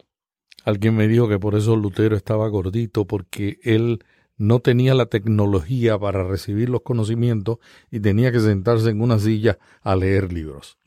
Alguien 0.65 0.97
me 0.97 1.07
dijo 1.07 1.29
que 1.29 1.39
por 1.39 1.55
eso 1.55 1.77
Lutero 1.77 2.17
estaba 2.17 2.49
gordito, 2.49 3.07
porque 3.07 3.57
él 3.63 4.03
no 4.35 4.59
tenía 4.59 4.93
la 4.93 5.05
tecnología 5.05 5.97
para 5.97 6.27
recibir 6.27 6.67
los 6.67 6.81
conocimientos 6.81 7.59
y 7.89 8.01
tenía 8.01 8.33
que 8.33 8.41
sentarse 8.41 8.89
en 8.89 8.99
una 8.99 9.17
silla 9.17 9.57
a 9.81 9.95
leer 9.95 10.33
libros. 10.33 10.77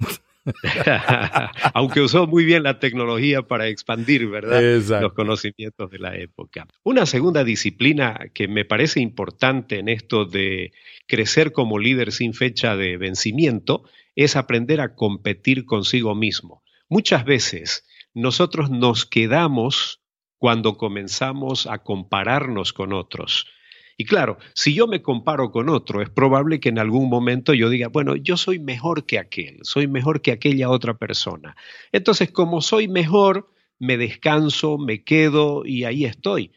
Aunque 1.75 2.03
usó 2.03 2.27
muy 2.27 2.45
bien 2.45 2.63
la 2.63 2.79
tecnología 2.79 3.41
para 3.41 3.69
expandir, 3.69 4.27
¿verdad? 4.29 4.61
Los 5.01 5.15
conocimientos 5.15 5.91
de 5.91 5.99
la 5.99 6.15
época. 6.15 6.67
Una 6.83 7.07
segunda 7.07 7.43
disciplina 7.43 8.29
que 8.35 8.49
me 8.49 8.67
parece 8.67 9.01
importante 9.01 9.79
en 9.79 9.89
esto 9.89 10.27
de 10.27 10.73
crecer 11.07 11.53
como 11.53 11.79
líder 11.79 12.13
sin 12.13 12.35
fecha 12.35 12.77
de 12.77 12.99
vencimiento 12.99 13.85
es 14.15 14.37
aprender 14.37 14.81
a 14.81 14.95
competir 14.95 15.65
consigo 15.65 16.15
mismo. 16.15 16.63
Muchas 16.89 17.25
veces 17.25 17.87
nosotros 18.15 18.71
nos 18.71 19.07
quedamos 19.07 20.01
cuando 20.39 20.77
comenzamos 20.77 21.67
a 21.67 21.79
compararnos 21.79 22.73
con 22.73 22.93
otros. 22.93 23.47
Y 23.97 24.07
claro, 24.07 24.39
si 24.55 24.73
yo 24.73 24.87
me 24.87 25.03
comparo 25.03 25.51
con 25.51 25.69
otro, 25.69 26.01
es 26.01 26.09
probable 26.09 26.59
que 26.59 26.71
en 26.71 26.79
algún 26.79 27.11
momento 27.11 27.53
yo 27.53 27.69
diga, 27.69 27.89
bueno, 27.89 28.17
yo 28.17 28.39
soy 28.39 28.59
mejor 28.59 29.05
que 29.05 29.19
aquel, 29.19 29.59
soy 29.63 29.89
mejor 29.89 30.23
que 30.23 30.33
aquella 30.33 30.71
otra 30.71 30.97
persona. 30.97 31.55
Entonces, 31.93 32.31
como 32.31 32.63
soy 32.63 32.89
mejor, 32.89 33.53
me 33.79 33.99
descanso, 33.99 34.79
me 34.79 35.05
quedo 35.05 35.67
y 35.67 35.85
ahí 35.85 36.07
estoy. 36.07 36.53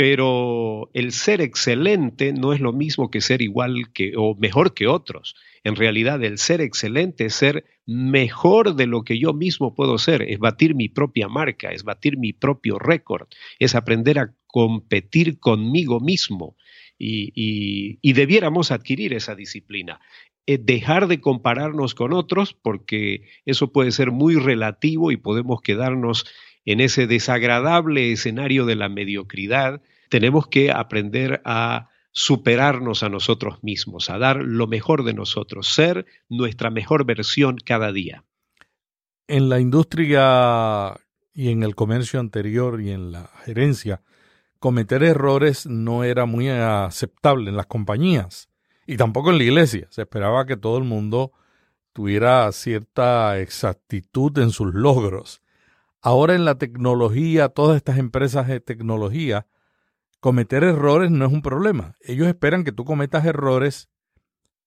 Pero 0.00 0.88
el 0.94 1.12
ser 1.12 1.42
excelente 1.42 2.32
no 2.32 2.54
es 2.54 2.60
lo 2.60 2.72
mismo 2.72 3.10
que 3.10 3.20
ser 3.20 3.42
igual 3.42 3.92
que 3.92 4.14
o 4.16 4.34
mejor 4.34 4.72
que 4.72 4.86
otros. 4.86 5.34
En 5.62 5.76
realidad, 5.76 6.24
el 6.24 6.38
ser 6.38 6.62
excelente 6.62 7.26
es 7.26 7.34
ser 7.34 7.66
mejor 7.84 8.76
de 8.76 8.86
lo 8.86 9.04
que 9.04 9.18
yo 9.18 9.34
mismo 9.34 9.74
puedo 9.74 9.98
ser, 9.98 10.22
es 10.22 10.38
batir 10.38 10.74
mi 10.74 10.88
propia 10.88 11.28
marca, 11.28 11.68
es 11.68 11.84
batir 11.84 12.16
mi 12.16 12.32
propio 12.32 12.78
récord, 12.78 13.28
es 13.58 13.74
aprender 13.74 14.18
a 14.18 14.32
competir 14.46 15.38
conmigo 15.38 16.00
mismo. 16.00 16.56
Y, 16.98 17.98
debiéramos 18.14 18.70
adquirir 18.70 19.12
esa 19.12 19.34
disciplina. 19.34 20.00
Eh, 20.46 20.56
dejar 20.56 21.08
de 21.08 21.20
compararnos 21.20 21.94
con 21.94 22.14
otros, 22.14 22.54
porque 22.54 23.28
eso 23.44 23.70
puede 23.70 23.90
ser 23.90 24.12
muy 24.12 24.36
relativo 24.36 25.12
y 25.12 25.18
podemos 25.18 25.60
quedarnos 25.60 26.24
en 26.64 26.80
ese 26.80 27.06
desagradable 27.06 28.12
escenario 28.12 28.66
de 28.66 28.76
la 28.76 28.88
mediocridad. 28.88 29.82
Tenemos 30.08 30.46
que 30.48 30.70
aprender 30.70 31.40
a 31.44 31.88
superarnos 32.12 33.02
a 33.02 33.08
nosotros 33.08 33.62
mismos, 33.62 34.10
a 34.10 34.18
dar 34.18 34.36
lo 34.36 34.66
mejor 34.66 35.04
de 35.04 35.14
nosotros, 35.14 35.68
ser 35.68 36.06
nuestra 36.28 36.70
mejor 36.70 37.04
versión 37.04 37.56
cada 37.64 37.92
día. 37.92 38.24
En 39.28 39.48
la 39.48 39.60
industria 39.60 41.00
y 41.32 41.50
en 41.50 41.62
el 41.62 41.74
comercio 41.74 42.18
anterior 42.18 42.80
y 42.80 42.90
en 42.90 43.12
la 43.12 43.30
gerencia, 43.44 44.02
cometer 44.58 45.02
errores 45.02 45.66
no 45.66 46.04
era 46.04 46.26
muy 46.26 46.48
aceptable 46.48 47.50
en 47.50 47.56
las 47.56 47.66
compañías 47.66 48.48
y 48.86 48.96
tampoco 48.96 49.30
en 49.30 49.38
la 49.38 49.44
iglesia. 49.44 49.86
Se 49.90 50.02
esperaba 50.02 50.46
que 50.46 50.56
todo 50.56 50.78
el 50.78 50.84
mundo 50.84 51.32
tuviera 51.92 52.50
cierta 52.52 53.38
exactitud 53.38 54.36
en 54.38 54.50
sus 54.50 54.74
logros. 54.74 55.42
Ahora 56.02 56.34
en 56.34 56.44
la 56.44 56.56
tecnología, 56.56 57.50
todas 57.50 57.76
estas 57.76 57.98
empresas 57.98 58.48
de 58.48 58.60
tecnología, 58.60 59.46
cometer 60.20 60.64
errores 60.64 61.10
no 61.10 61.26
es 61.26 61.32
un 61.32 61.42
problema. 61.42 61.96
Ellos 62.00 62.26
esperan 62.26 62.64
que 62.64 62.72
tú 62.72 62.84
cometas 62.84 63.26
errores, 63.26 63.90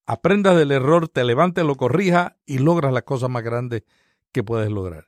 aprendas 0.05 0.55
del 0.57 0.71
error, 0.71 1.07
te 1.07 1.23
levantes, 1.23 1.65
lo 1.65 1.75
corrijas 1.75 2.33
y 2.45 2.59
logras 2.59 2.93
las 2.93 3.03
cosas 3.03 3.29
más 3.29 3.43
grandes 3.43 3.83
que 4.31 4.43
puedes 4.43 4.69
lograr. 4.71 5.07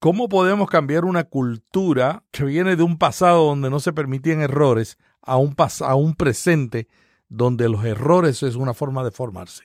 ¿Cómo 0.00 0.28
podemos 0.28 0.68
cambiar 0.68 1.06
una 1.06 1.24
cultura 1.24 2.24
que 2.30 2.44
viene 2.44 2.76
de 2.76 2.82
un 2.82 2.98
pasado 2.98 3.46
donde 3.46 3.70
no 3.70 3.80
se 3.80 3.94
permitían 3.94 4.42
errores 4.42 4.98
a 5.22 5.38
un, 5.38 5.54
a 5.80 5.94
un 5.94 6.14
presente 6.14 6.88
donde 7.30 7.70
los 7.70 7.86
errores 7.86 8.42
es 8.42 8.56
una 8.56 8.74
forma 8.74 9.02
de 9.02 9.12
formarse? 9.12 9.64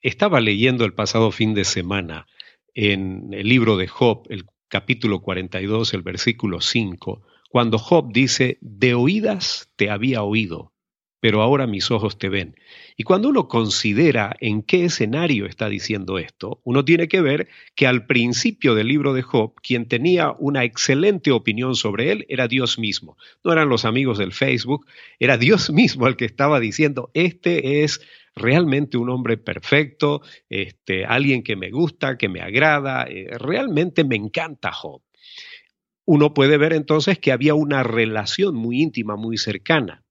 Estaba 0.00 0.40
leyendo 0.40 0.84
el 0.84 0.94
pasado 0.94 1.30
fin 1.30 1.54
de 1.54 1.64
semana 1.64 2.26
en 2.74 3.32
el 3.32 3.48
libro 3.48 3.76
de 3.76 3.86
Job, 3.86 4.24
el 4.30 4.46
capítulo 4.68 5.20
42, 5.20 5.94
el 5.94 6.02
versículo 6.02 6.60
5, 6.60 7.22
cuando 7.50 7.78
Job 7.78 8.12
dice, 8.12 8.58
de 8.60 8.94
oídas 8.94 9.72
te 9.76 9.90
había 9.90 10.22
oído, 10.22 10.72
pero 11.20 11.42
ahora 11.42 11.66
mis 11.66 11.90
ojos 11.90 12.18
te 12.18 12.28
ven. 12.28 12.56
Y 12.96 13.02
cuando 13.02 13.28
uno 13.28 13.48
considera 13.48 14.36
en 14.40 14.62
qué 14.62 14.84
escenario 14.84 15.46
está 15.46 15.68
diciendo 15.68 16.18
esto, 16.18 16.60
uno 16.64 16.84
tiene 16.84 17.08
que 17.08 17.20
ver 17.20 17.48
que 17.74 17.86
al 17.86 18.06
principio 18.06 18.74
del 18.74 18.88
libro 18.88 19.12
de 19.14 19.22
Job, 19.22 19.54
quien 19.62 19.86
tenía 19.86 20.32
una 20.38 20.64
excelente 20.64 21.30
opinión 21.30 21.74
sobre 21.74 22.12
él 22.12 22.26
era 22.28 22.48
Dios 22.48 22.78
mismo. 22.78 23.16
No 23.44 23.52
eran 23.52 23.68
los 23.68 23.84
amigos 23.84 24.18
del 24.18 24.32
Facebook, 24.32 24.86
era 25.18 25.38
Dios 25.38 25.70
mismo 25.72 26.06
el 26.06 26.16
que 26.16 26.26
estaba 26.26 26.60
diciendo, 26.60 27.10
este 27.14 27.82
es 27.82 28.00
realmente 28.34 28.98
un 28.98 29.08
hombre 29.08 29.38
perfecto, 29.38 30.20
este, 30.50 31.06
alguien 31.06 31.42
que 31.42 31.56
me 31.56 31.70
gusta, 31.70 32.18
que 32.18 32.28
me 32.28 32.42
agrada, 32.42 33.04
eh, 33.04 33.30
realmente 33.38 34.04
me 34.04 34.16
encanta 34.16 34.72
Job. 34.72 35.00
Uno 36.04 36.34
puede 36.34 36.56
ver 36.56 36.72
entonces 36.72 37.18
que 37.18 37.32
había 37.32 37.54
una 37.54 37.82
relación 37.82 38.54
muy 38.54 38.80
íntima, 38.80 39.16
muy 39.16 39.38
cercana. 39.38 40.04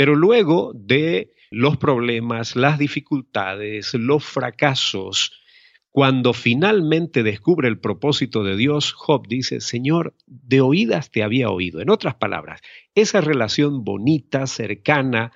Pero 0.00 0.14
luego 0.14 0.72
de 0.74 1.34
los 1.50 1.76
problemas, 1.76 2.56
las 2.56 2.78
dificultades, 2.78 3.92
los 3.92 4.24
fracasos, 4.24 5.42
cuando 5.90 6.32
finalmente 6.32 7.22
descubre 7.22 7.68
el 7.68 7.80
propósito 7.80 8.42
de 8.42 8.56
Dios, 8.56 8.94
Job 8.94 9.28
dice, 9.28 9.60
Señor, 9.60 10.16
de 10.26 10.62
oídas 10.62 11.10
te 11.10 11.22
había 11.22 11.50
oído. 11.50 11.82
En 11.82 11.90
otras 11.90 12.14
palabras, 12.14 12.62
esa 12.94 13.20
relación 13.20 13.84
bonita, 13.84 14.46
cercana, 14.46 15.32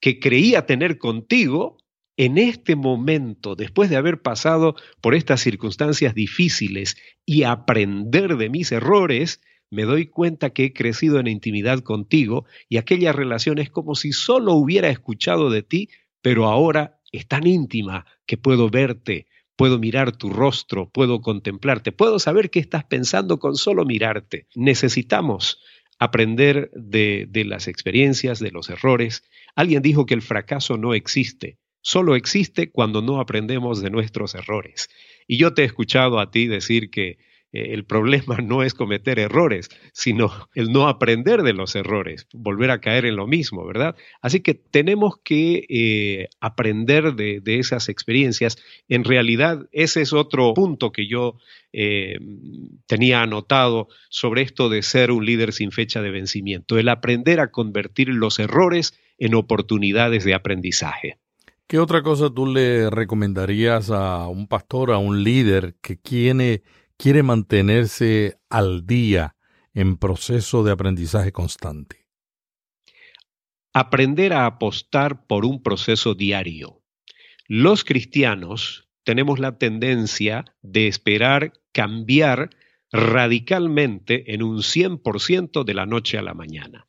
que 0.00 0.18
creía 0.18 0.66
tener 0.66 0.98
contigo, 0.98 1.76
en 2.16 2.38
este 2.38 2.74
momento, 2.74 3.54
después 3.54 3.88
de 3.88 3.98
haber 3.98 4.20
pasado 4.20 4.74
por 5.00 5.14
estas 5.14 5.42
circunstancias 5.42 6.12
difíciles 6.12 6.96
y 7.24 7.44
aprender 7.44 8.36
de 8.36 8.50
mis 8.50 8.72
errores, 8.72 9.40
me 9.70 9.84
doy 9.84 10.06
cuenta 10.06 10.50
que 10.50 10.64
he 10.64 10.72
crecido 10.72 11.18
en 11.20 11.26
intimidad 11.26 11.80
contigo 11.80 12.46
y 12.68 12.78
aquella 12.78 13.12
relación 13.12 13.58
es 13.58 13.70
como 13.70 13.94
si 13.94 14.12
solo 14.12 14.54
hubiera 14.54 14.88
escuchado 14.88 15.50
de 15.50 15.62
ti, 15.62 15.90
pero 16.22 16.46
ahora 16.46 17.00
es 17.12 17.26
tan 17.26 17.46
íntima 17.46 18.06
que 18.26 18.36
puedo 18.36 18.70
verte, 18.70 19.26
puedo 19.56 19.78
mirar 19.78 20.16
tu 20.16 20.30
rostro, 20.30 20.90
puedo 20.90 21.20
contemplarte, 21.20 21.92
puedo 21.92 22.18
saber 22.18 22.50
qué 22.50 22.60
estás 22.60 22.84
pensando 22.84 23.38
con 23.38 23.56
solo 23.56 23.84
mirarte. 23.84 24.46
Necesitamos 24.54 25.60
aprender 25.98 26.70
de, 26.72 27.28
las 27.44 27.68
experiencias, 27.68 28.38
de 28.38 28.50
los 28.50 28.70
errores. 28.70 29.24
Alguien 29.56 29.82
dijo 29.82 30.06
que 30.06 30.14
el 30.14 30.22
fracaso 30.22 30.76
no 30.76 30.94
existe, 30.94 31.58
solo 31.80 32.14
existe 32.14 32.70
cuando 32.70 33.02
no 33.02 33.20
aprendemos 33.20 33.82
de 33.82 33.90
nuestros 33.90 34.34
errores. 34.34 34.88
Y 35.26 35.38
yo 35.38 35.54
te 35.54 35.62
he 35.62 35.64
escuchado 35.64 36.20
a 36.20 36.30
ti 36.30 36.46
decir 36.46 36.90
que 36.90 37.18
el 37.52 37.84
problema 37.84 38.36
no 38.42 38.62
es 38.62 38.74
cometer 38.74 39.18
errores, 39.18 39.68
sino 39.92 40.30
el 40.54 40.70
no 40.70 40.88
aprender 40.88 41.42
de 41.42 41.52
los 41.52 41.74
errores, 41.76 42.26
volver 42.32 42.70
a 42.70 42.80
caer 42.80 43.06
en 43.06 43.16
lo 43.16 43.26
mismo, 43.26 43.64
¿verdad? 43.66 43.96
Así 44.20 44.40
que 44.40 44.54
tenemos 44.54 45.18
que 45.22 45.64
eh, 45.68 46.28
aprender 46.40 47.14
de, 47.14 47.42
esas 47.58 47.88
experiencias. 47.88 48.58
En 48.88 49.04
realidad, 49.04 49.66
ese 49.72 50.02
es 50.02 50.12
otro 50.12 50.54
punto 50.54 50.92
que 50.92 51.08
yo 51.08 51.36
eh, 51.72 52.18
tenía 52.86 53.22
anotado 53.22 53.88
sobre 54.10 54.42
esto 54.42 54.68
de 54.68 54.82
ser 54.82 55.10
un 55.10 55.24
líder 55.24 55.52
sin 55.52 55.72
fecha 55.72 56.02
de 56.02 56.10
vencimiento, 56.10 56.78
el 56.78 56.88
aprender 56.88 57.40
a 57.40 57.50
convertir 57.50 58.08
los 58.08 58.38
errores 58.38 58.98
en 59.18 59.34
oportunidades 59.34 60.24
de 60.24 60.34
aprendizaje. 60.34 61.18
¿Qué 61.66 61.78
otra 61.78 62.02
cosa 62.02 62.30
tú 62.30 62.46
le 62.46 62.88
recomendarías 62.88 63.90
a 63.90 64.26
un 64.28 64.46
pastor, 64.46 64.90
a 64.90 64.96
un 64.96 65.22
líder 65.22 65.74
que 65.82 65.96
tiene 65.96 66.62
quiere 66.98 67.22
mantenerse 67.22 68.40
al 68.50 68.84
día 68.84 69.36
en 69.72 69.96
proceso 69.96 70.64
de 70.64 70.72
aprendizaje 70.72 71.32
constante? 71.32 72.06
Aprender 73.72 74.32
a 74.32 74.46
apostar 74.46 75.26
por 75.26 75.44
un 75.44 75.62
proceso 75.62 76.14
diario. 76.14 76.82
Los 77.46 77.84
cristianos 77.84 78.88
tenemos 79.04 79.38
la 79.38 79.56
tendencia 79.56 80.44
de 80.60 80.88
esperar 80.88 81.52
cambiar 81.72 82.50
radicalmente 82.90 84.34
en 84.34 84.42
un 84.42 84.58
100% 84.58 85.64
de 85.64 85.74
la 85.74 85.86
noche 85.86 86.18
a 86.18 86.22
la 86.22 86.34
mañana. 86.34 86.87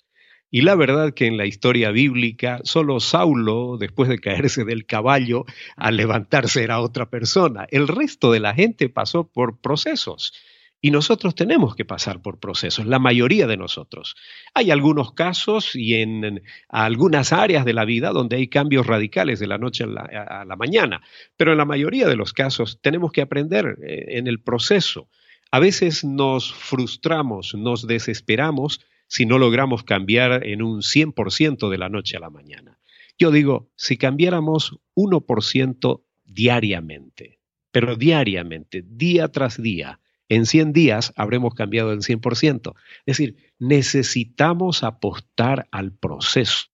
Y 0.51 0.61
la 0.61 0.75
verdad 0.75 1.13
que 1.13 1.27
en 1.27 1.37
la 1.37 1.45
historia 1.45 1.91
bíblica, 1.91 2.59
solo 2.63 2.99
Saulo, 2.99 3.77
después 3.77 4.09
de 4.09 4.19
caerse 4.19 4.65
del 4.65 4.85
caballo, 4.85 5.45
al 5.75 5.97
levantarse 5.97 6.63
era 6.63 6.81
otra 6.81 7.09
persona. 7.09 7.67
El 7.69 7.87
resto 7.87 8.31
de 8.31 8.39
la 8.39 8.55
gente 8.55 8.89
pasó 8.89 9.27
por 9.27 9.59
procesos. 9.59 10.33
Y 10.81 10.91
nosotros 10.91 11.35
tenemos 11.35 11.75
que 11.75 11.83
pasar 11.83 12.21
por 12.21 12.39
procesos, 12.39 12.85
la 12.85 12.99
mayoría 12.99 13.47
de 13.47 13.57
nosotros. 13.57 14.15
Hay 14.53 14.71
algunos 14.71 15.11
casos 15.11 15.75
y 15.75 15.95
en, 15.95 16.41
algunas 16.69 17.33
áreas 17.33 17.65
de 17.65 17.73
la 17.73 17.83
vida 17.83 18.11
donde 18.11 18.37
hay 18.37 18.47
cambios 18.47 18.87
radicales 18.87 19.39
de 19.39 19.47
la 19.47 19.57
noche 19.57 19.83
a 19.83 19.87
la, 19.87 20.01
a 20.01 20.45
la 20.45 20.55
mañana, 20.55 21.01
pero 21.35 21.51
en 21.51 21.57
la 21.57 21.65
mayoría 21.65 22.07
de 22.07 22.15
los 22.15 22.31
casos 22.31 22.79
tenemos 22.81 23.11
que 23.11 23.21
aprender 23.21 23.77
eh, 23.83 24.17
en 24.17 24.27
el 24.27 24.39
proceso. 24.39 25.09
A 25.51 25.59
veces 25.59 26.05
nos 26.05 26.53
frustramos, 26.53 27.55
nos 27.55 27.85
desesperamos 27.85 28.79
si 29.09 29.25
no 29.25 29.37
logramos 29.37 29.83
cambiar 29.83 30.47
en 30.47 30.61
un 30.61 30.81
100% 30.81 31.69
de 31.69 31.77
la 31.77 31.89
noche 31.89 32.15
a 32.15 32.21
la 32.21 32.29
mañana. 32.29 32.79
Yo 33.17 33.31
digo, 33.31 33.69
si 33.75 33.97
cambiáramos 33.97 34.79
1% 34.95 36.03
diariamente, 36.23 37.39
pero 37.71 37.95
diariamente, 37.95 38.83
día 38.85 39.27
tras 39.27 39.61
día, 39.61 39.99
en 40.29 40.45
100 40.45 40.73
días 40.73 41.11
habremos 41.15 41.55
cambiado 41.55 41.91
el 41.91 41.99
100%. 41.99 42.75
Es 43.05 43.17
decir, 43.17 43.35
necesitamos 43.57 44.83
apostar 44.83 45.67
al 45.71 45.91
proceso 45.91 46.69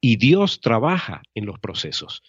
y 0.00 0.16
Dios 0.16 0.60
trabaja 0.60 1.22
en 1.34 1.46
los 1.46 1.58
procesos. 1.58 2.22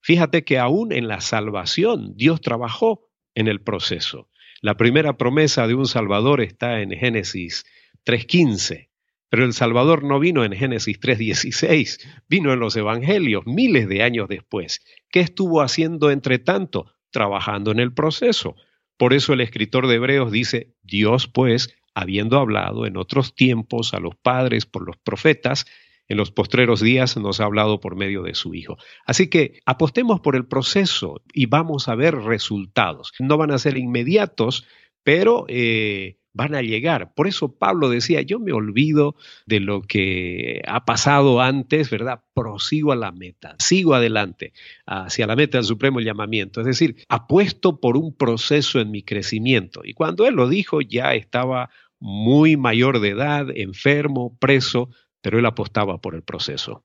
Fíjate 0.00 0.44
que 0.44 0.58
aún 0.58 0.90
en 0.90 1.06
la 1.06 1.20
salvación 1.20 2.16
Dios 2.16 2.40
trabajó 2.40 3.08
en 3.34 3.46
el 3.46 3.60
proceso. 3.60 4.28
La 4.62 4.76
primera 4.76 5.18
promesa 5.18 5.66
de 5.66 5.74
un 5.74 5.86
Salvador 5.86 6.40
está 6.40 6.80
en 6.80 6.90
Génesis 6.90 7.66
3.15. 8.04 8.88
Pero 9.28 9.44
el 9.44 9.52
Salvador 9.52 10.04
no 10.04 10.20
vino 10.20 10.44
en 10.44 10.52
Génesis 10.52 11.00
3.16, 11.00 11.98
vino 12.28 12.52
en 12.52 12.60
los 12.60 12.76
Evangelios 12.76 13.46
miles 13.46 13.88
de 13.88 14.02
años 14.02 14.28
después. 14.28 14.80
¿Qué 15.10 15.20
estuvo 15.20 15.60
haciendo 15.60 16.10
entre 16.10 16.38
tanto? 16.38 16.92
Trabajando 17.10 17.72
en 17.72 17.80
el 17.80 17.92
proceso. 17.92 18.54
Por 18.96 19.12
eso 19.12 19.32
el 19.32 19.40
escritor 19.40 19.88
de 19.88 19.96
Hebreos 19.96 20.30
dice, 20.30 20.74
Dios 20.82 21.26
pues, 21.26 21.74
habiendo 21.94 22.38
hablado 22.38 22.86
en 22.86 22.96
otros 22.96 23.34
tiempos 23.34 23.92
a 23.94 24.00
los 24.00 24.14
padres 24.14 24.66
por 24.66 24.86
los 24.86 24.96
profetas, 24.98 25.66
en 26.08 26.16
los 26.16 26.30
postreros 26.30 26.80
días 26.80 27.16
nos 27.16 27.40
ha 27.40 27.44
hablado 27.44 27.80
por 27.80 27.96
medio 27.96 28.22
de 28.22 28.34
su 28.34 28.54
Hijo. 28.54 28.76
Así 29.06 29.28
que 29.28 29.60
apostemos 29.64 30.20
por 30.20 30.36
el 30.36 30.46
proceso 30.46 31.22
y 31.32 31.46
vamos 31.46 31.88
a 31.88 31.94
ver 31.94 32.14
resultados. 32.14 33.12
No 33.18 33.36
van 33.36 33.50
a 33.50 33.58
ser 33.58 33.78
inmediatos, 33.78 34.66
pero 35.02 35.46
eh, 35.48 36.18
van 36.34 36.54
a 36.54 36.62
llegar. 36.62 37.14
Por 37.14 37.26
eso 37.26 37.56
Pablo 37.56 37.88
decía, 37.88 38.20
yo 38.20 38.40
me 38.40 38.52
olvido 38.52 39.14
de 39.46 39.60
lo 39.60 39.82
que 39.82 40.60
ha 40.66 40.84
pasado 40.84 41.40
antes, 41.40 41.88
¿verdad? 41.88 42.22
Prosigo 42.34 42.92
a 42.92 42.96
la 42.96 43.12
meta, 43.12 43.56
sigo 43.58 43.94
adelante 43.94 44.52
hacia 44.84 45.26
la 45.26 45.36
meta 45.36 45.58
del 45.58 45.64
supremo 45.64 46.00
llamamiento. 46.00 46.60
Es 46.60 46.66
decir, 46.66 46.96
apuesto 47.08 47.80
por 47.80 47.96
un 47.96 48.14
proceso 48.14 48.80
en 48.80 48.90
mi 48.90 49.02
crecimiento. 49.02 49.82
Y 49.84 49.94
cuando 49.94 50.26
él 50.26 50.34
lo 50.34 50.48
dijo, 50.48 50.80
ya 50.80 51.14
estaba 51.14 51.70
muy 52.00 52.56
mayor 52.56 53.00
de 53.00 53.10
edad, 53.10 53.46
enfermo, 53.54 54.36
preso, 54.38 54.90
pero 55.22 55.38
él 55.38 55.46
apostaba 55.46 55.98
por 55.98 56.14
el 56.16 56.22
proceso. 56.22 56.84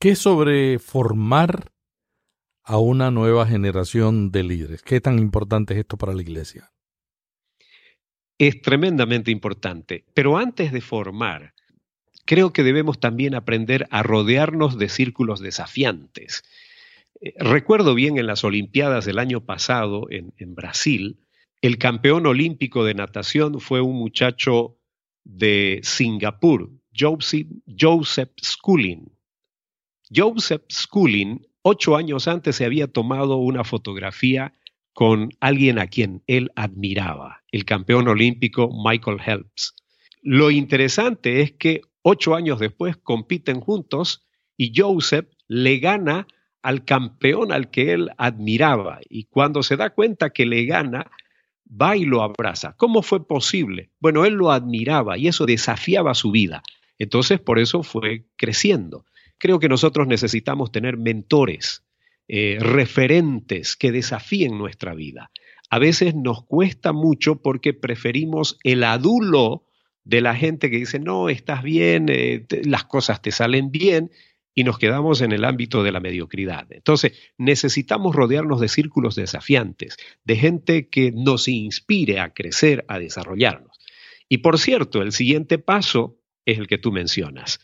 ¿Qué 0.00 0.14
sobre 0.14 0.78
formar 0.78 1.72
a 2.62 2.78
una 2.78 3.10
nueva 3.10 3.46
generación 3.46 4.30
de 4.30 4.44
líderes? 4.44 4.82
¿Qué 4.82 5.00
tan 5.00 5.18
importante 5.18 5.74
es 5.74 5.80
esto 5.80 5.96
para 5.98 6.14
la 6.14 6.22
iglesia? 6.22 6.70
Es 8.38 8.62
tremendamente 8.62 9.32
importante, 9.32 10.04
pero 10.14 10.38
antes 10.38 10.70
de 10.70 10.80
formar, 10.80 11.54
creo 12.24 12.52
que 12.52 12.62
debemos 12.62 13.00
también 13.00 13.34
aprender 13.34 13.88
a 13.90 14.04
rodearnos 14.04 14.78
de 14.78 14.88
círculos 14.88 15.40
desafiantes. 15.40 16.44
Eh, 17.20 17.34
recuerdo 17.38 17.94
bien 17.94 18.16
en 18.16 18.28
las 18.28 18.44
Olimpiadas 18.44 19.04
del 19.04 19.18
año 19.18 19.44
pasado 19.44 20.06
en, 20.10 20.54
Brasil, 20.54 21.18
el 21.62 21.78
campeón 21.78 22.26
olímpico 22.26 22.84
de 22.84 22.94
natación 22.94 23.60
fue 23.60 23.80
un 23.80 23.96
muchacho 23.96 24.78
de 25.24 25.80
Singapur, 25.82 26.70
Joseph, 26.96 27.48
Joseph 27.78 28.30
Schooling. 28.40 29.06
Joseph 30.14 30.62
Schooling, 30.70 31.46
ocho 31.62 31.96
años 31.96 32.28
antes, 32.28 32.54
se 32.54 32.64
había 32.64 32.86
tomado 32.86 33.38
una 33.38 33.64
fotografía 33.64 34.54
con 34.98 35.30
alguien 35.38 35.78
a 35.78 35.86
quien 35.86 36.24
él 36.26 36.50
admiraba, 36.56 37.44
el 37.52 37.64
campeón 37.64 38.08
olímpico 38.08 38.68
Michael 38.84 39.18
Helps. 39.24 39.76
Lo 40.22 40.50
interesante 40.50 41.40
es 41.40 41.52
que 41.52 41.82
ocho 42.02 42.34
años 42.34 42.58
después 42.58 42.96
compiten 42.96 43.60
juntos 43.60 44.26
y 44.56 44.72
Joseph 44.74 45.28
le 45.46 45.78
gana 45.78 46.26
al 46.62 46.84
campeón 46.84 47.52
al 47.52 47.70
que 47.70 47.92
él 47.92 48.10
admiraba. 48.18 48.98
Y 49.08 49.26
cuando 49.26 49.62
se 49.62 49.76
da 49.76 49.90
cuenta 49.90 50.30
que 50.30 50.46
le 50.46 50.64
gana, 50.64 51.08
va 51.64 51.96
y 51.96 52.04
lo 52.04 52.20
abraza. 52.20 52.74
¿Cómo 52.76 53.02
fue 53.02 53.24
posible? 53.24 53.92
Bueno, 54.00 54.24
él 54.24 54.34
lo 54.34 54.50
admiraba 54.50 55.16
y 55.16 55.28
eso 55.28 55.46
desafiaba 55.46 56.14
su 56.14 56.32
vida. 56.32 56.64
Entonces, 56.98 57.38
por 57.38 57.60
eso 57.60 57.84
fue 57.84 58.24
creciendo. 58.34 59.04
Creo 59.38 59.60
que 59.60 59.68
nosotros 59.68 60.08
necesitamos 60.08 60.72
tener 60.72 60.96
mentores, 60.96 61.84
eh, 62.28 62.58
referentes 62.60 63.76
que 63.76 63.90
desafíen 63.90 64.58
nuestra 64.58 64.94
vida. 64.94 65.30
A 65.70 65.78
veces 65.78 66.14
nos 66.14 66.44
cuesta 66.44 66.92
mucho 66.92 67.42
porque 67.42 67.74
preferimos 67.74 68.58
el 68.62 68.84
adulo 68.84 69.64
de 70.04 70.20
la 70.20 70.34
gente 70.34 70.70
que 70.70 70.78
dice, 70.78 70.98
no, 70.98 71.28
estás 71.28 71.62
bien, 71.62 72.06
eh, 72.08 72.46
las 72.64 72.84
cosas 72.84 73.20
te 73.20 73.30
salen 73.30 73.70
bien, 73.70 74.10
y 74.58 74.64
nos 74.64 74.78
quedamos 74.78 75.20
en 75.20 75.30
el 75.30 75.44
ámbito 75.44 75.84
de 75.84 75.92
la 75.92 76.00
mediocridad. 76.00 76.66
Entonces, 76.70 77.12
necesitamos 77.36 78.16
rodearnos 78.16 78.60
de 78.60 78.66
círculos 78.66 79.14
desafiantes, 79.14 79.96
de 80.24 80.34
gente 80.34 80.88
que 80.88 81.12
nos 81.12 81.46
inspire 81.46 82.18
a 82.18 82.34
crecer, 82.34 82.84
a 82.88 82.98
desarrollarnos. 82.98 83.78
Y 84.28 84.38
por 84.38 84.58
cierto, 84.58 85.00
el 85.00 85.12
siguiente 85.12 85.58
paso 85.58 86.18
es 86.44 86.58
el 86.58 86.66
que 86.66 86.76
tú 86.76 86.90
mencionas, 86.90 87.60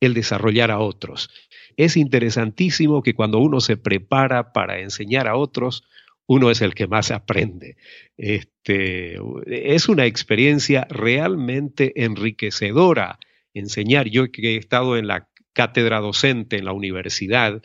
el 0.00 0.14
desarrollar 0.14 0.70
a 0.70 0.78
otros. 0.78 1.30
Es 1.76 1.96
interesantísimo 1.96 3.02
que 3.02 3.14
cuando 3.14 3.38
uno 3.38 3.60
se 3.60 3.76
prepara 3.76 4.52
para 4.52 4.80
enseñar 4.80 5.28
a 5.28 5.36
otros, 5.36 5.84
uno 6.26 6.50
es 6.50 6.60
el 6.60 6.74
que 6.74 6.86
más 6.86 7.10
aprende. 7.10 7.76
Este, 8.16 9.18
es 9.46 9.88
una 9.88 10.06
experiencia 10.06 10.86
realmente 10.90 12.04
enriquecedora 12.04 13.18
enseñar. 13.54 14.08
Yo 14.08 14.30
que 14.30 14.54
he 14.54 14.56
estado 14.56 14.96
en 14.96 15.06
la 15.06 15.28
cátedra 15.52 16.00
docente 16.00 16.56
en 16.56 16.64
la 16.64 16.72
universidad, 16.72 17.62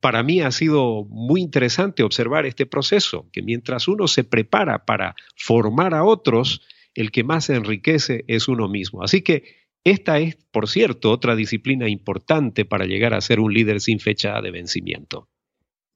para 0.00 0.22
mí 0.22 0.40
ha 0.40 0.50
sido 0.50 1.04
muy 1.04 1.40
interesante 1.40 2.02
observar 2.02 2.46
este 2.46 2.66
proceso, 2.66 3.28
que 3.32 3.42
mientras 3.42 3.88
uno 3.88 4.08
se 4.08 4.24
prepara 4.24 4.84
para 4.84 5.14
formar 5.36 5.94
a 5.94 6.04
otros, 6.04 6.62
el 6.94 7.10
que 7.10 7.24
más 7.24 7.46
se 7.46 7.56
enriquece 7.56 8.24
es 8.28 8.48
uno 8.48 8.68
mismo. 8.68 9.02
Así 9.02 9.22
que 9.22 9.63
esta 9.84 10.18
es, 10.18 10.36
por 10.50 10.68
cierto, 10.68 11.10
otra 11.10 11.36
disciplina 11.36 11.88
importante 11.88 12.64
para 12.64 12.86
llegar 12.86 13.12
a 13.12 13.20
ser 13.20 13.38
un 13.38 13.52
líder 13.52 13.82
sin 13.82 14.00
fecha 14.00 14.40
de 14.40 14.50
vencimiento. 14.50 15.28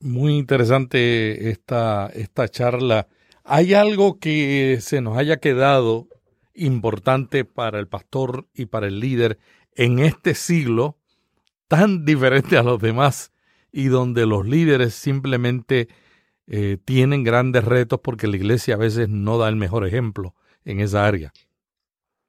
Muy 0.01 0.37
interesante 0.37 1.51
esta, 1.51 2.07
esta 2.09 2.49
charla. 2.49 3.09
¿Hay 3.45 3.73
algo 3.73 4.19
que 4.21 4.79
se 4.81 5.01
nos 5.01 5.17
haya 5.17 5.39
quedado 5.39 6.07
importante 6.55 7.45
para 7.45 7.79
el 7.79 7.89
pastor 7.89 8.47
y 8.55 8.67
para 8.67 8.87
el 8.87 9.01
líder 9.01 9.39
en 9.75 10.01
este 10.01 10.35
siglo 10.35 10.99
tan 11.67 12.05
diferente 12.05 12.59
a 12.59 12.63
los 12.63 12.81
demás 12.81 13.33
y 13.73 13.87
donde 13.87 14.27
los 14.27 14.47
líderes 14.47 14.95
simplemente 14.95 15.89
eh, 16.47 16.79
tienen 16.85 17.25
grandes 17.25 17.65
retos 17.65 18.01
porque 18.03 18.27
la 18.27 18.37
iglesia 18.37 18.75
a 18.75 18.79
veces 18.79 19.09
no 19.09 19.39
da 19.39 19.49
el 19.49 19.57
mejor 19.57 19.87
ejemplo 19.87 20.35
en 20.65 20.81
esa 20.81 21.07
área? 21.07 21.33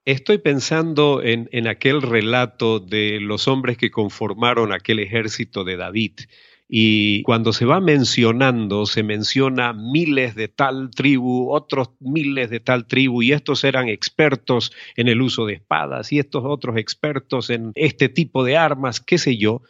Estoy 0.10 0.40
pensando 0.40 1.22
en, 1.22 1.68
aquel 1.68 2.02
relato 2.02 2.80
de 2.80 3.20
los 3.20 3.48
hombres 3.48 3.78
que 3.78 3.92
conformaron 3.92 4.74
aquel 4.74 4.98
ejército 4.98 5.64
de 5.64 5.78
David. 5.78 6.22
Y 6.68 7.22
cuando 7.22 7.54
se 7.54 7.66
va 7.66 7.80
mencionando, 7.80 8.88
se 8.88 9.04
menciona 9.04 9.72
miles 9.72 10.34
de 10.34 10.48
tal 10.48 10.90
tribu, 10.90 11.52
otros 11.52 11.92
miles 12.00 12.50
de 12.50 12.60
tal 12.60 12.88
tribu, 12.88 13.22
y 13.22 13.34
estos 13.34 13.64
eran 13.64 13.88
expertos 13.88 14.72
en 14.96 15.10
el 15.10 15.22
uso 15.22 15.46
de 15.46 15.54
espadas, 15.54 16.12
y 16.12 16.18
estos 16.18 16.42
otros 16.44 16.78
expertos 16.78 17.52
en 17.52 17.72
este 17.76 18.10
tipo 18.10 18.44
de 18.44 18.58
armas, 18.58 19.02
qué 19.02 19.20
sé 19.20 19.38
yo. 19.38 19.62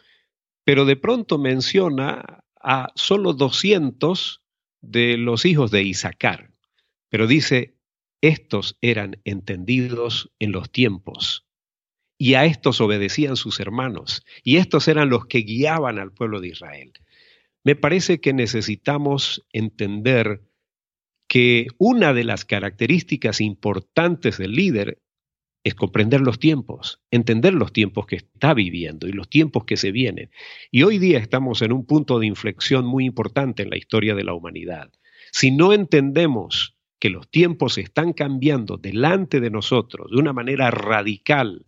Pero 0.64 0.86
de 0.86 0.96
pronto 0.96 1.36
menciona 1.36 2.44
a 2.58 2.88
solo 2.94 3.34
200 3.34 4.40
de 4.80 5.18
los 5.18 5.44
hijos 5.44 5.70
de 5.70 5.82
Isaacar. 5.82 6.50
Pero 7.10 7.26
dice, 7.26 7.74
estos 8.20 8.76
eran 8.80 9.20
entendidos 9.24 10.32
en 10.38 10.52
los 10.52 10.70
tiempos, 10.70 11.46
y 12.18 12.34
a 12.34 12.44
estos 12.44 12.80
obedecían 12.80 13.36
sus 13.36 13.60
hermanos, 13.60 14.24
y 14.44 14.56
estos 14.56 14.88
eran 14.88 15.08
los 15.08 15.26
que 15.26 15.38
guiaban 15.38 15.98
al 15.98 16.12
pueblo 16.12 16.40
de 16.40 16.48
Israel. 16.48 16.92
Me 17.64 17.76
parece 17.76 18.20
que 18.20 18.32
necesitamos 18.32 19.46
entender 19.52 20.42
que 21.28 21.68
una 21.78 22.12
de 22.12 22.24
las 22.24 22.44
características 22.44 23.40
importantes 23.40 24.36
del 24.36 24.52
líder 24.52 25.00
es 25.62 25.74
comprender 25.74 26.20
los 26.20 26.38
tiempos, 26.38 27.00
entender 27.10 27.54
los 27.54 27.72
tiempos 27.72 28.06
que 28.06 28.16
está 28.16 28.54
viviendo 28.54 29.06
y 29.06 29.12
los 29.12 29.28
tiempos 29.28 29.64
que 29.64 29.76
se 29.76 29.92
vienen. 29.92 30.30
Y 30.70 30.82
hoy 30.82 30.98
día 30.98 31.18
estamos 31.18 31.62
en 31.62 31.72
un 31.72 31.84
punto 31.84 32.18
de 32.18 32.26
inflexión 32.26 32.86
muy 32.86 33.04
importante 33.04 33.62
en 33.62 33.70
la 33.70 33.76
historia 33.76 34.14
de 34.14 34.24
la 34.24 34.32
humanidad. 34.32 34.90
Si 35.32 35.50
no 35.50 35.72
entendemos 35.72 36.76
que 37.00 37.10
los 37.10 37.28
tiempos 37.28 37.78
están 37.78 38.12
cambiando 38.12 38.76
delante 38.76 39.40
de 39.40 39.50
nosotros 39.50 40.10
de 40.10 40.18
una 40.18 40.32
manera 40.32 40.70
radical, 40.70 41.64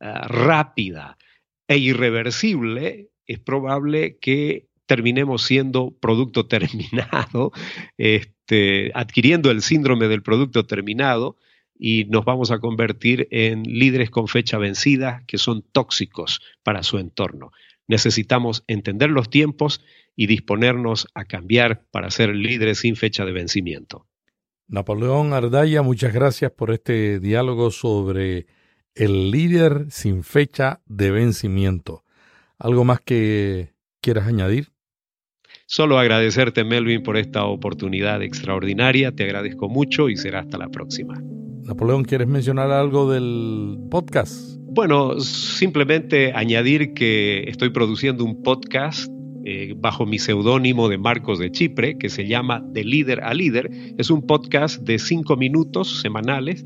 ah, 0.00 0.28
rápida 0.28 1.18
e 1.66 1.78
irreversible, 1.78 3.08
es 3.26 3.40
probable 3.40 4.18
que 4.18 4.68
terminemos 4.84 5.42
siendo 5.42 5.96
producto 5.98 6.46
terminado, 6.48 7.52
este, 7.96 8.92
adquiriendo 8.94 9.50
el 9.50 9.62
síndrome 9.62 10.08
del 10.08 10.22
producto 10.22 10.66
terminado 10.66 11.36
y 11.78 12.04
nos 12.04 12.24
vamos 12.24 12.50
a 12.50 12.58
convertir 12.58 13.28
en 13.30 13.62
líderes 13.62 14.10
con 14.10 14.28
fecha 14.28 14.58
vencida 14.58 15.24
que 15.26 15.38
son 15.38 15.62
tóxicos 15.72 16.40
para 16.62 16.82
su 16.82 16.98
entorno. 16.98 17.50
Necesitamos 17.88 18.62
entender 18.66 19.10
los 19.10 19.30
tiempos 19.30 19.82
y 20.16 20.26
disponernos 20.26 21.08
a 21.14 21.24
cambiar 21.24 21.84
para 21.90 22.10
ser 22.10 22.34
líderes 22.34 22.78
sin 22.78 22.96
fecha 22.96 23.24
de 23.24 23.32
vencimiento. 23.32 24.06
Napoleón 24.68 25.32
Ardaya, 25.32 25.82
muchas 25.82 26.12
gracias 26.12 26.50
por 26.50 26.72
este 26.72 27.20
diálogo 27.20 27.70
sobre 27.70 28.46
el 28.94 29.30
líder 29.30 29.86
sin 29.90 30.24
fecha 30.24 30.80
de 30.86 31.12
vencimiento. 31.12 32.02
¿Algo 32.58 32.84
más 32.84 33.00
que 33.00 33.74
quieras 34.00 34.26
añadir? 34.26 34.72
Solo 35.66 35.98
agradecerte, 35.98 36.64
Melvin, 36.64 37.02
por 37.02 37.16
esta 37.16 37.44
oportunidad 37.44 38.22
extraordinaria. 38.22 39.12
Te 39.12 39.24
agradezco 39.24 39.68
mucho 39.68 40.08
y 40.08 40.16
será 40.16 40.40
hasta 40.40 40.58
la 40.58 40.68
próxima. 40.68 41.20
Napoleón, 41.62 42.04
¿quieres 42.04 42.26
mencionar 42.26 42.70
algo 42.70 43.10
del 43.10 43.78
podcast? 43.90 44.56
Bueno, 44.60 45.20
simplemente 45.20 46.32
añadir 46.34 46.92
que 46.92 47.44
estoy 47.48 47.70
produciendo 47.70 48.24
un 48.24 48.42
podcast 48.42 49.10
eh, 49.48 49.74
bajo 49.76 50.06
mi 50.06 50.18
seudónimo 50.18 50.88
de 50.88 50.98
Marcos 50.98 51.38
de 51.38 51.52
Chipre, 51.52 51.96
que 51.98 52.08
se 52.08 52.26
llama 52.26 52.64
De 52.72 52.82
Líder 52.82 53.22
a 53.22 53.32
Líder. 53.32 53.70
Es 53.96 54.10
un 54.10 54.26
podcast 54.26 54.82
de 54.82 54.98
cinco 54.98 55.36
minutos 55.36 56.00
semanales. 56.00 56.64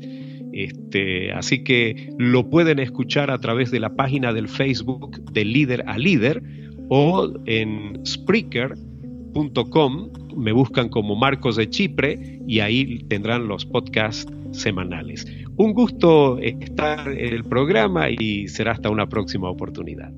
Este, 0.51 1.31
así 1.31 1.63
que 1.63 2.11
lo 2.17 2.49
pueden 2.49 2.79
escuchar 2.79 3.29
a 3.29 3.37
través 3.37 3.69
de 3.69 3.79
la 3.79 3.95
página 3.95 4.33
del 4.33 4.47
Facebook 4.47 5.23
de 5.31 5.45
Líder 5.45 5.83
a 5.85 5.99
Líder 5.99 6.41
o 6.89 7.31
en 7.45 8.03
Spreaker.com. 8.03 10.09
Me 10.35 10.51
buscan 10.51 10.89
como 10.89 11.15
Marcos 11.15 11.57
de 11.57 11.69
Chipre 11.69 12.39
y 12.47 12.61
ahí 12.61 12.97
tendrán 13.09 13.47
los 13.47 13.63
podcasts 13.63 14.25
semanales. 14.53 15.27
Un 15.55 15.73
gusto 15.73 16.39
estar 16.39 17.11
en 17.11 17.31
el 17.31 17.43
programa 17.43 18.09
y 18.09 18.47
será 18.47 18.71
hasta 18.71 18.89
una 18.89 19.07
próxima 19.07 19.51
oportunidad. 19.51 20.11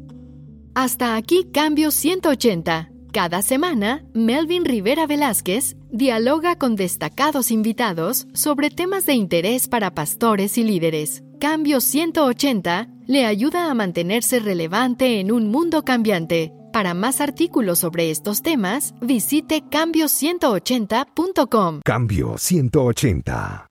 Hasta 0.75 1.15
aquí 1.15 1.47
Cambio 1.53 1.91
180. 1.91 2.89
Cada 3.11 3.43
semana, 3.43 4.03
Melvin 4.13 4.65
Rivera 4.65 5.05
Velázquez 5.05 5.75
dialoga 5.91 6.55
con 6.55 6.75
destacados 6.75 7.51
invitados 7.51 8.25
sobre 8.33 8.71
temas 8.71 9.05
de 9.05 9.13
interés 9.13 9.67
para 9.67 9.93
pastores 9.93 10.57
y 10.57 10.63
líderes. 10.63 11.21
Cambio 11.39 11.79
180 11.79 12.87
le 13.05 13.27
ayuda 13.27 13.69
a 13.69 13.75
mantenerse 13.75 14.39
relevante 14.39 15.19
en 15.19 15.31
un 15.31 15.51
mundo 15.51 15.83
cambiante. 15.83 16.51
Para 16.71 16.95
más 16.95 17.21
artículos 17.21 17.77
sobre 17.77 18.09
estos 18.09 18.41
temas, 18.41 18.95
visite 18.99 19.61
cambio180.com. 19.69 21.81
Cambio 21.85 22.39
180. 22.39 23.67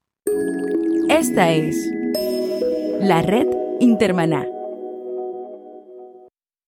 Esta 1.09 1.51
es 1.51 1.77
la 3.01 3.23
red 3.23 3.49
Intermaná. 3.81 4.47